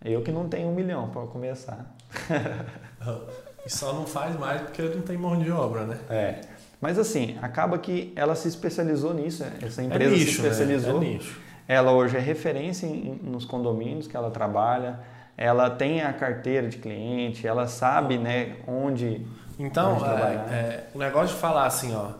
[0.04, 1.94] Eu que não tenho um milhão para começar.
[3.66, 5.98] E só não faz mais porque não tem mão de obra, né?
[6.10, 6.40] É.
[6.80, 11.00] Mas assim, acaba que ela se especializou nisso, essa empresa é nicho, se especializou.
[11.00, 11.06] Né?
[11.06, 11.40] É nicho.
[11.66, 15.00] Ela hoje é referência em, nos condomínios que ela trabalha,
[15.34, 19.26] ela tem a carteira de cliente, ela sabe né, onde.
[19.58, 22.10] Então, onde é, é, o negócio de falar assim, ó.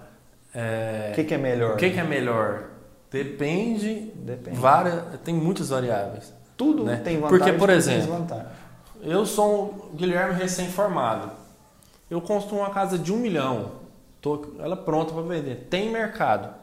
[0.55, 1.75] É, o que, que, é melhor?
[1.75, 2.71] O que, que, é melhor?
[3.11, 4.13] Depende.
[4.15, 4.57] Depende.
[4.57, 6.33] Várias, tem muitas variáveis.
[6.57, 6.97] Tudo né?
[6.97, 7.39] tem vantagem.
[7.39, 8.27] Porque, por exemplo,
[9.03, 11.33] eu sou um Guilherme recém-formado.
[12.11, 13.73] Eu construo uma casa de um milhão.
[14.21, 15.67] Tô ela pronta para vender.
[15.69, 16.55] Tem mercado.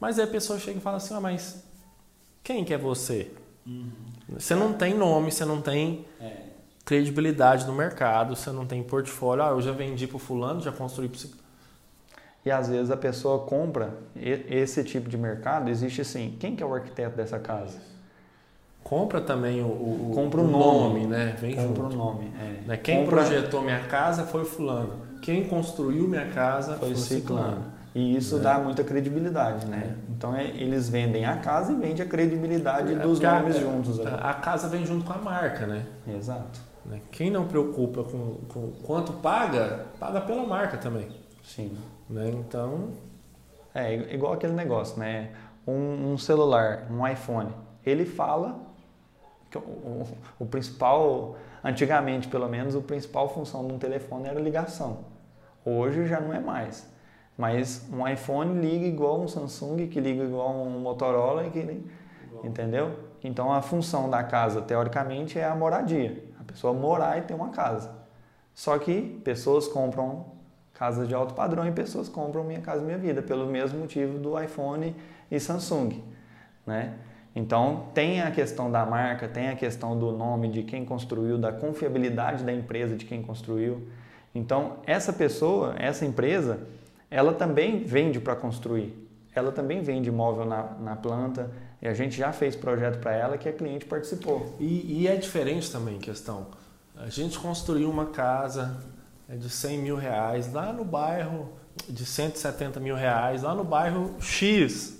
[0.00, 1.64] Mas aí a pessoa chega e fala assim: ah, mas
[2.42, 3.30] quem que é você?
[3.66, 3.90] Uhum.
[4.30, 6.44] Você não tem nome, você não tem é.
[6.84, 9.42] credibilidade no mercado, você não tem portfólio.
[9.42, 11.18] Ah, eu já vendi para fulano, já construí para
[12.48, 16.66] e às vezes a pessoa compra esse tipo de mercado, existe assim, quem que é
[16.66, 17.78] o arquiteto dessa casa?
[18.88, 21.36] Compra também o, o, compra o nome, nome, né?
[21.38, 21.94] Vem compra junto.
[21.94, 22.32] o nome.
[22.40, 22.68] É.
[22.68, 22.76] Né?
[22.78, 23.16] Quem compra...
[23.16, 24.94] projetou minha casa foi fulano.
[25.20, 27.66] Quem construiu minha casa foi, foi ciclano.
[27.94, 28.40] E isso é.
[28.40, 29.94] dá muita credibilidade, né?
[29.94, 30.12] É.
[30.12, 34.00] Então é, eles vendem a casa e vendem a credibilidade é, dos nomes a, juntos.
[34.06, 35.84] A, a, casa vem junto com a marca, né?
[36.06, 36.58] Exato.
[36.86, 37.02] Né?
[37.12, 41.08] Quem não preocupa com, com quanto paga, paga pela marca também.
[41.44, 41.76] Sim.
[42.08, 42.30] Né?
[42.30, 42.88] Então.
[43.74, 45.28] É igual aquele negócio, né?
[45.66, 47.50] Um, um celular, um iPhone,
[47.84, 48.67] ele fala
[49.56, 50.06] o, o,
[50.40, 55.04] o, principal, antigamente pelo menos, a principal função de um telefone era ligação.
[55.64, 56.86] Hoje já não é mais.
[57.36, 61.84] Mas um iPhone liga igual um Samsung, que liga igual um Motorola, que,
[62.42, 62.98] entendeu?
[63.22, 66.24] Então a função da casa, teoricamente, é a moradia.
[66.40, 67.92] A pessoa morar e ter uma casa.
[68.54, 70.26] Só que pessoas compram
[70.74, 74.40] casas de alto padrão e pessoas compram Minha Casa Minha Vida, pelo mesmo motivo do
[74.40, 74.96] iPhone
[75.30, 76.02] e Samsung,
[76.66, 76.94] né?
[77.38, 81.52] Então, tem a questão da marca, tem a questão do nome de quem construiu, da
[81.52, 83.86] confiabilidade da empresa de quem construiu.
[84.34, 86.58] Então, essa pessoa, essa empresa,
[87.08, 88.92] ela também vende para construir.
[89.32, 91.48] Ela também vende imóvel na, na planta.
[91.80, 94.56] E a gente já fez projeto para ela que a cliente participou.
[94.58, 96.48] E, e é diferente também questão.
[96.96, 98.82] A gente construiu uma casa,
[99.28, 101.52] é de 100 mil reais lá no bairro,
[101.88, 104.98] de 170 mil reais lá no bairro X,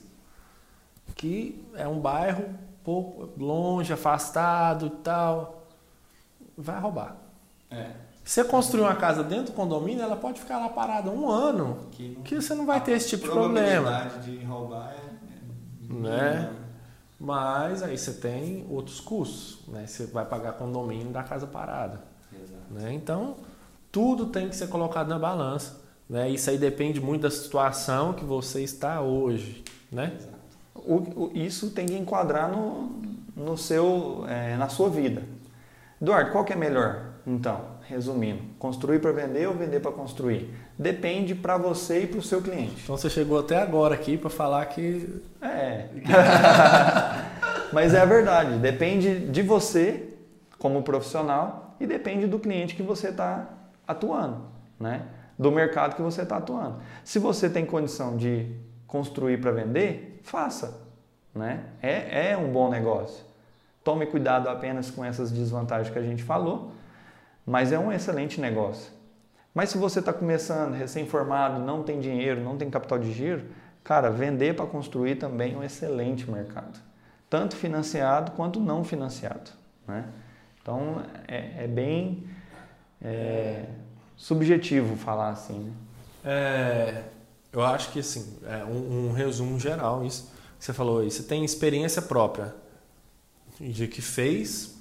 [1.17, 2.45] que é um bairro
[2.89, 5.67] pouco longe, afastado e tal,
[6.57, 7.17] vai roubar.
[7.71, 7.91] É.
[8.25, 12.17] Você construir uma casa dentro do condomínio, ela pode ficar lá parada um ano, que,
[12.25, 13.89] que você não vai ter esse tipo de problema.
[13.89, 16.51] A probabilidade de roubar é, né?
[17.21, 19.87] Mas aí você tem outros custos, né?
[19.87, 22.01] Você vai pagar condomínio da casa parada.
[22.33, 22.63] Exato.
[22.71, 22.93] Né?
[22.95, 23.37] Então,
[23.91, 25.81] tudo tem que ser colocado na balança.
[26.09, 26.31] Né?
[26.31, 29.65] Isso aí depende muito da situação que você está hoje.
[29.91, 30.17] Né?
[30.87, 33.01] O, o, isso tem que enquadrar no,
[33.37, 35.23] no seu, é, na sua vida.
[36.01, 37.07] Eduardo, qual que é melhor?
[37.27, 40.55] Então, resumindo, construir para vender ou vender para construir?
[40.79, 42.83] Depende para você e para o seu cliente.
[42.83, 45.23] Então você chegou até agora aqui para falar que.
[45.43, 45.89] É.
[47.73, 48.59] Mas é a verdade.
[48.59, 50.15] Depende de você
[50.59, 53.47] como profissional e depende do cliente que você está
[53.87, 54.43] atuando,
[54.81, 55.03] né?
[55.39, 56.77] do mercado que você está atuando.
[57.05, 58.51] Se você tem condição de
[58.89, 60.81] construir para vender, faça.
[61.33, 61.63] Né?
[61.81, 63.25] É, é um bom negócio.
[63.85, 66.73] Tome cuidado apenas com essas desvantagens que a gente falou,
[67.47, 68.93] mas é um excelente negócio.
[69.55, 73.45] Mas se você está começando, recém-formado, não tem dinheiro, não tem capital de giro,
[73.85, 76.79] cara, vender para construir também é um excelente mercado.
[77.31, 79.51] Tanto financiado quanto não financiado.
[79.87, 80.05] Né?
[80.61, 82.27] Então é, é bem
[83.03, 83.65] é,
[84.17, 85.61] subjetivo falar assim.
[85.61, 85.73] Né?
[86.25, 87.03] É,
[87.53, 91.11] eu acho que assim, é um, um, resumo geral isso que você falou aí.
[91.11, 92.55] Você tem experiência própria
[93.61, 94.77] de que fez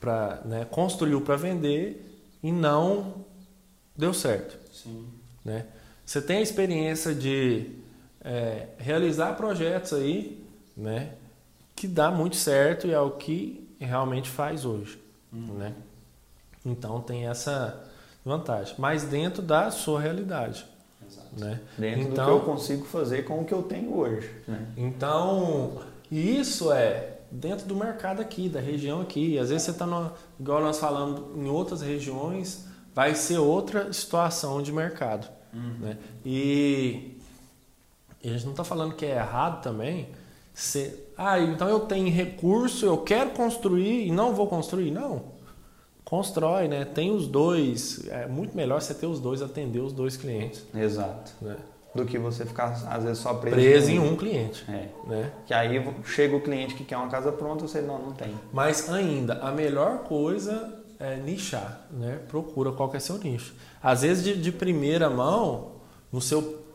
[0.00, 3.24] para né, construiu para vender e não
[3.96, 4.56] deu certo.
[4.72, 5.06] Sim.
[5.44, 5.66] Né?
[6.04, 7.70] Você tem a experiência de
[8.20, 10.42] é, realizar projetos aí,
[10.76, 11.14] né,
[11.74, 14.98] que dá muito certo e é o que realmente faz hoje,
[15.32, 15.54] uhum.
[15.54, 15.74] né?
[16.64, 17.88] Então tem essa
[18.24, 20.66] vantagem, mas dentro da sua realidade.
[21.36, 21.50] Exato.
[21.50, 21.60] Né?
[21.76, 24.30] Dentro então, do que eu consigo fazer com o que eu tenho hoje.
[24.46, 24.66] Né?
[24.76, 29.38] Então, isso é dentro do mercado aqui, da região aqui.
[29.38, 34.72] Às vezes você está, igual nós falamos, em outras regiões, vai ser outra situação de
[34.72, 35.28] mercado.
[35.52, 35.76] Uhum.
[35.80, 35.98] Né?
[36.24, 37.18] E,
[38.22, 40.08] e a gente não está falando que é errado também.
[41.16, 44.90] Ah, então eu tenho recurso, eu quero construir e não vou construir.
[44.90, 45.37] Não
[46.08, 46.86] constrói, né?
[46.86, 48.08] Tem os dois.
[48.08, 50.64] É muito melhor você ter os dois, atender os dois clientes.
[50.74, 51.32] Exato.
[51.40, 51.56] Né?
[51.94, 54.64] Do que você ficar, às vezes, só preso, preso em um cliente.
[54.70, 54.88] É.
[55.06, 55.32] Né?
[55.46, 58.34] Que aí chega o cliente que quer uma casa pronta, você não, não tem.
[58.52, 62.20] Mas ainda, a melhor coisa é nichar, né?
[62.28, 63.54] Procura qual que é seu nicho.
[63.82, 65.72] Às vezes, de, de primeira mão,
[66.10, 66.66] no seu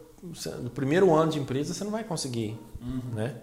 [0.61, 3.01] no primeiro ano de empresa, você não vai conseguir, uhum.
[3.13, 3.35] né?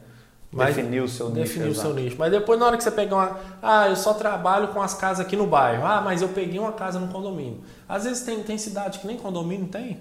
[0.53, 1.41] Mas definir o seu nicho.
[1.41, 2.17] Definir o seu nicho.
[2.19, 3.41] Mas depois, na hora que você pegar uma.
[3.63, 5.87] Ah, eu só trabalho com as casas aqui no bairro.
[5.87, 7.61] Ah, mas eu peguei uma casa no condomínio.
[7.89, 9.99] Às vezes tem, tem cidade que nem condomínio tem.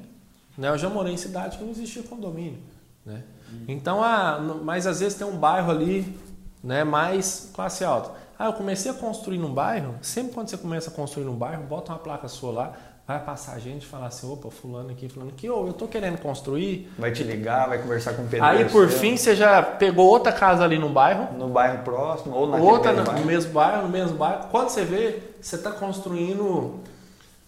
[0.57, 0.69] Né?
[0.69, 2.59] Eu já morei em cidade que não existia condomínio.
[3.05, 3.23] Né?
[3.67, 6.17] Então, ah, mas às vezes tem um bairro ali
[6.63, 8.11] né, mais classe alta.
[8.37, 9.95] Ah, eu comecei a construir num bairro.
[10.01, 12.73] Sempre quando você começa a construir num bairro, bota uma placa sua lá.
[13.09, 16.19] Vai passar gente e falar assim: opa, fulano aqui, fulano aqui, ô, eu tô querendo
[16.19, 16.93] construir.
[16.95, 18.45] Vai te ligar, vai conversar com o pedreiro.
[18.45, 21.35] Aí por seu, fim você já pegou outra casa ali no bairro.
[21.35, 23.25] No bairro próximo, ou naquele Outra mesmo no bairro.
[23.25, 24.47] mesmo bairro, no mesmo bairro.
[24.51, 26.81] Quando você vê, você está construindo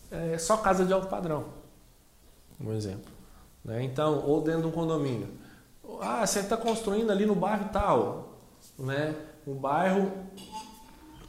[0.09, 1.45] é, só casa de alto padrão.
[2.59, 3.11] Um exemplo.
[3.63, 3.83] Né?
[3.83, 5.27] Então, ou dentro de um condomínio.
[6.01, 8.33] Ah, você está construindo ali no bairro tal.
[8.79, 9.13] Né?
[9.45, 10.11] O bairro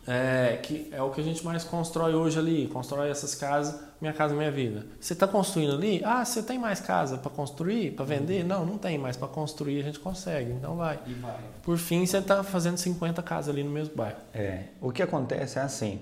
[0.06, 2.66] é, que é o que a gente mais constrói hoje ali.
[2.68, 4.84] Constrói essas casas, Minha Casa Minha Vida.
[5.00, 6.02] Você está construindo ali?
[6.04, 8.44] Ah, você tem mais casa para construir, para vender?
[8.44, 10.50] Não, não tem mais para construir, a gente consegue.
[10.50, 10.98] Então vai.
[11.06, 11.38] E vai.
[11.62, 14.18] Por fim, você está fazendo 50 casas ali no mesmo bairro.
[14.34, 16.00] É, o que acontece é assim,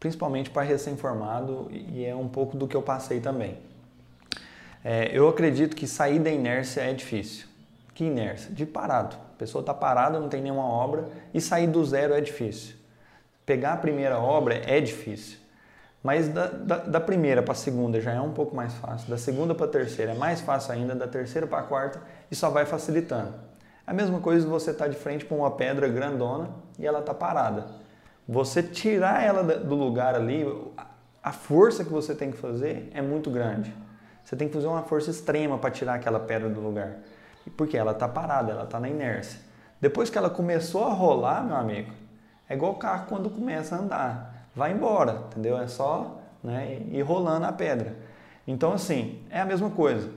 [0.00, 3.58] principalmente para recém-formado, e é um pouco do que eu passei também.
[4.82, 7.46] É, eu acredito que sair da inércia é difícil.
[7.94, 8.50] Que inércia?
[8.52, 9.16] De parado.
[9.16, 12.83] A pessoa está parada, não tem nenhuma obra, e sair do zero é difícil.
[13.46, 15.38] Pegar a primeira obra é difícil.
[16.02, 19.16] Mas da, da, da primeira para a segunda já é um pouco mais fácil, da
[19.16, 21.98] segunda para a terceira é mais fácil ainda, da terceira para a quarta
[22.30, 23.32] e só vai facilitando.
[23.86, 27.66] A mesma coisa você estar de frente para uma pedra grandona e ela está parada.
[28.28, 30.46] Você tirar ela do lugar ali,
[31.22, 33.74] a força que você tem que fazer é muito grande.
[34.22, 36.96] Você tem que fazer uma força extrema para tirar aquela pedra do lugar.
[37.56, 39.40] Porque ela está parada, ela está na inércia.
[39.80, 41.92] Depois que ela começou a rolar, meu amigo,
[42.48, 44.48] é igual o carro quando começa a andar.
[44.54, 45.58] Vai embora, entendeu?
[45.58, 47.96] É só né, ir rolando a pedra.
[48.46, 50.10] Então, assim, é a mesma coisa.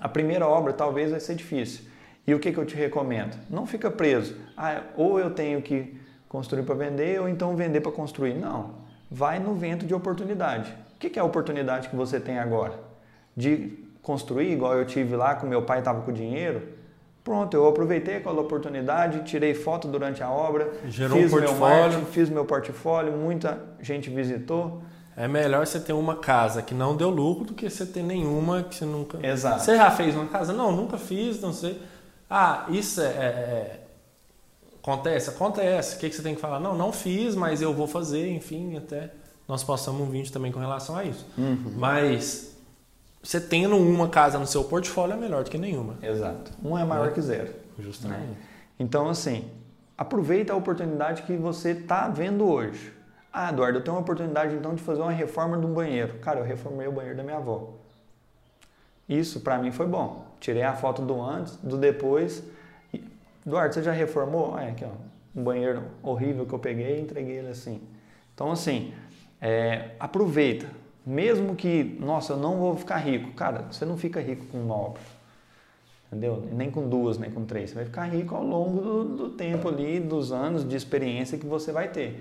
[0.00, 1.84] A primeira obra talvez vai ser difícil.
[2.26, 3.36] E o que, que eu te recomendo?
[3.48, 4.36] Não fica preso.
[4.56, 8.34] Ah, ou eu tenho que construir para vender, ou então vender para construir.
[8.34, 8.74] Não.
[9.10, 10.72] Vai no vento de oportunidade.
[10.94, 12.74] O que, que é a oportunidade que você tem agora?
[13.36, 16.75] De construir, igual eu tive lá, o meu pai estava com dinheiro.
[17.26, 21.76] Pronto, eu aproveitei aquela oportunidade, tirei foto durante a obra, Gerou um fiz meu portfólio.
[21.82, 24.80] marketing, fiz meu portfólio, muita gente visitou.
[25.16, 28.62] É melhor você ter uma casa que não deu lucro do que você ter nenhuma
[28.62, 29.18] que você nunca.
[29.26, 29.60] Exato.
[29.64, 30.52] Você já fez uma casa?
[30.52, 31.82] Não, nunca fiz, não sei.
[32.30, 33.06] Ah, isso é.
[33.06, 33.80] é- é-
[34.80, 35.28] Acontece?
[35.30, 35.96] Acontece.
[35.96, 36.60] O que, que você tem que falar?
[36.60, 39.10] Não, não fiz, mas eu vou fazer, enfim, até
[39.48, 41.26] nós passamos um vídeo também com relação a isso.
[41.36, 41.72] Uhum.
[41.76, 42.55] Mas
[43.26, 45.96] você tendo uma casa no seu portfólio é melhor do que nenhuma.
[46.00, 46.52] Exato.
[46.64, 47.12] Um é maior Né?
[47.12, 47.52] que zero.
[47.76, 48.38] Justamente.
[48.78, 49.50] Então, assim,
[49.98, 52.92] aproveita a oportunidade que você está vendo hoje.
[53.32, 56.14] Ah, Eduardo, eu tenho uma oportunidade então de fazer uma reforma de um banheiro.
[56.20, 57.74] Cara, eu reformei o banheiro da minha avó.
[59.08, 60.24] Isso para mim foi bom.
[60.38, 62.44] Tirei a foto do antes, do depois.
[63.44, 64.54] Eduardo, você já reformou?
[64.54, 64.90] Ah, é aqui, ó,
[65.34, 67.82] um banheiro horrível que eu peguei e entreguei ele assim.
[68.34, 68.94] Então, assim,
[69.40, 70.66] é, aproveita.
[71.06, 73.30] Mesmo que, nossa, eu não vou ficar rico.
[73.34, 75.02] Cara, você não fica rico com uma obra.
[76.08, 76.48] Entendeu?
[76.52, 77.70] Nem com duas, nem com três.
[77.70, 81.46] Você vai ficar rico ao longo do, do tempo ali, dos anos de experiência que
[81.46, 82.20] você vai ter.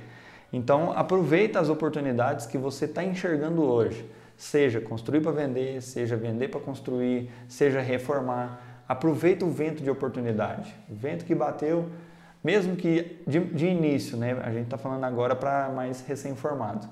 [0.53, 4.05] Então, aproveita as oportunidades que você está enxergando hoje.
[4.37, 8.83] Seja construir para vender, seja vender para construir, seja reformar.
[8.87, 10.75] Aproveita o vento de oportunidade.
[10.87, 11.89] O vento que bateu,
[12.43, 14.39] mesmo que de, de início, né?
[14.43, 16.87] A gente está falando agora para mais recém-formados.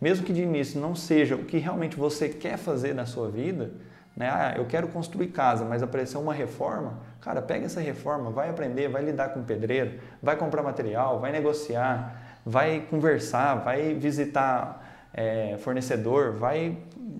[0.00, 3.72] Mesmo que de início não seja o que realmente você quer fazer na sua vida,
[4.18, 4.28] né?
[4.28, 6.98] Ah, eu quero construir casa, mas apareceu uma reforma.
[7.20, 12.40] Cara, pega essa reforma, vai aprender, vai lidar com pedreiro, vai comprar material, vai negociar,
[12.44, 16.78] vai conversar, vai visitar é, fornecedor, vai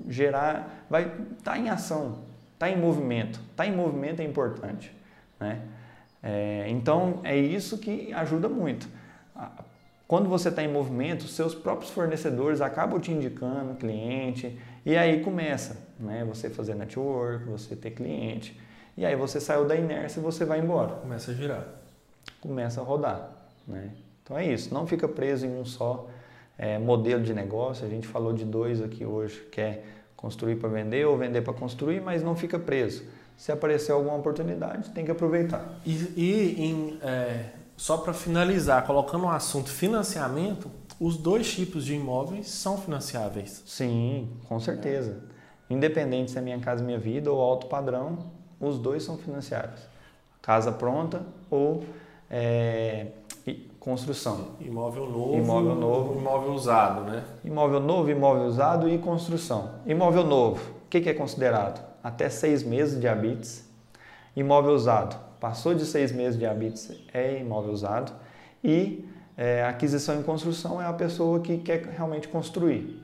[0.08, 2.18] gerar, vai estar tá em ação,
[2.58, 3.40] tá em movimento.
[3.54, 4.92] Tá em movimento é importante,
[5.38, 5.60] né?
[6.20, 8.88] É, então é isso que ajuda muito.
[10.08, 15.76] Quando você está em movimento, seus próprios fornecedores acabam te indicando cliente e aí começa,
[16.00, 16.24] né?
[16.24, 18.58] Você fazer network, você ter cliente
[18.96, 21.68] e aí você saiu da inércia e você vai embora Começa a girar.
[22.40, 23.32] começa a rodar.
[23.66, 23.90] Né?
[24.24, 26.08] Então é isso, não fica preso em um só
[26.56, 27.86] é, modelo de negócio.
[27.86, 29.84] A gente falou de dois aqui hoje, que é
[30.16, 33.04] construir para vender ou vender para construir, mas não fica preso.
[33.36, 35.78] Se aparecer alguma oportunidade, tem que aproveitar.
[35.84, 40.68] E, e em, é, só para finalizar, colocando o assunto financiamento,
[41.00, 43.62] os dois tipos de imóveis são financiáveis.
[43.64, 45.22] Sim, com certeza.
[45.70, 49.78] Independente se é Minha Casa Minha Vida ou alto padrão, os dois são financiáveis.
[50.42, 51.84] Casa pronta ou
[52.28, 53.12] é,
[53.78, 54.56] construção.
[54.60, 56.18] Imóvel novo, Imóvel novo.
[56.18, 57.22] imóvel usado, né?
[57.44, 59.70] Imóvel novo, imóvel usado e construção.
[59.86, 61.80] Imóvel novo, o que, que é considerado?
[62.02, 63.64] Até seis meses de habites.
[64.34, 68.12] Imóvel usado, Passou de seis meses de habites é imóvel usado.
[68.62, 73.00] E é, aquisição em construção é a pessoa que quer realmente construir.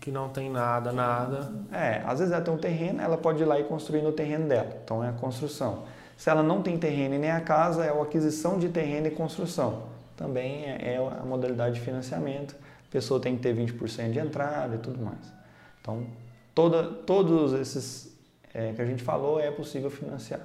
[0.00, 1.52] Que não tem nada, nada.
[1.72, 4.48] É, às vezes ela tem um terreno, ela pode ir lá e construir no terreno
[4.48, 4.76] dela.
[4.82, 5.84] Então é a construção.
[6.16, 9.10] Se ela não tem terreno e nem a casa, é a aquisição de terreno e
[9.10, 9.84] construção.
[10.16, 12.56] Também é, é a modalidade de financiamento.
[12.88, 15.32] A pessoa tem que ter 20% de entrada e tudo mais.
[15.80, 16.06] Então,
[16.54, 18.16] toda, todos esses
[18.52, 20.40] é, que a gente falou é possível financiar.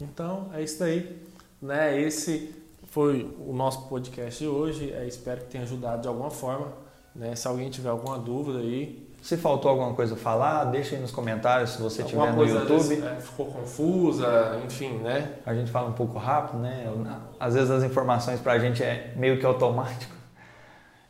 [0.00, 1.20] Então, é isso aí.
[1.60, 2.00] Né?
[2.00, 4.92] Esse foi o nosso podcast de hoje.
[4.92, 6.68] É, espero que tenha ajudado de alguma forma.
[7.14, 7.34] Né?
[7.36, 9.08] Se alguém tiver alguma dúvida aí.
[9.20, 12.88] Se faltou alguma coisa a falar, deixa aí nos comentários se você tiver no YouTube.
[12.88, 15.34] Vezes, é, ficou confusa, enfim, né?
[15.44, 16.90] A gente fala um pouco rápido, né?
[17.38, 20.14] Às vezes as informações para a gente é meio que automático.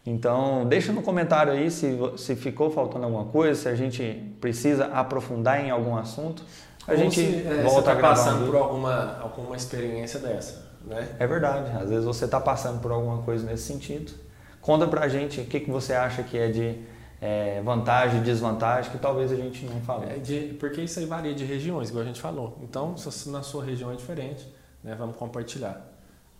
[0.04, 4.86] Então, deixa no comentário aí se, se ficou faltando alguma coisa, se a gente precisa
[4.86, 6.42] aprofundar em algum assunto.
[6.90, 11.08] A gente se, é, volta tá a gravar passando por alguma, alguma experiência dessa, né?
[11.18, 11.70] É verdade.
[11.76, 14.12] Às vezes você está passando por alguma coisa nesse sentido.
[14.60, 16.78] Conta pra gente o que, que você acha que é de
[17.20, 20.12] é, vantagem desvantagem que talvez a gente não fale.
[20.12, 22.58] É de, porque isso aí varia de regiões, igual a gente falou.
[22.62, 24.46] Então, se na sua região é diferente,
[24.82, 25.86] né, vamos compartilhar.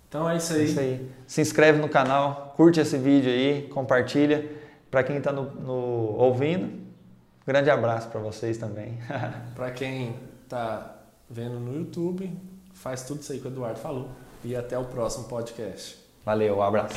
[0.09, 0.61] Então é isso aí.
[0.61, 1.11] É isso aí.
[1.27, 4.51] Se inscreve no canal, curte esse vídeo aí, compartilha.
[4.91, 5.73] Para quem está no, no,
[6.19, 8.99] ouvindo, um grande abraço para vocês também.
[9.55, 10.17] para quem
[10.51, 10.97] está
[11.29, 12.37] vendo no YouTube,
[12.75, 14.09] faz tudo isso aí que o Eduardo falou.
[14.43, 15.97] E até o próximo podcast.
[16.25, 16.97] Valeu, um abraço.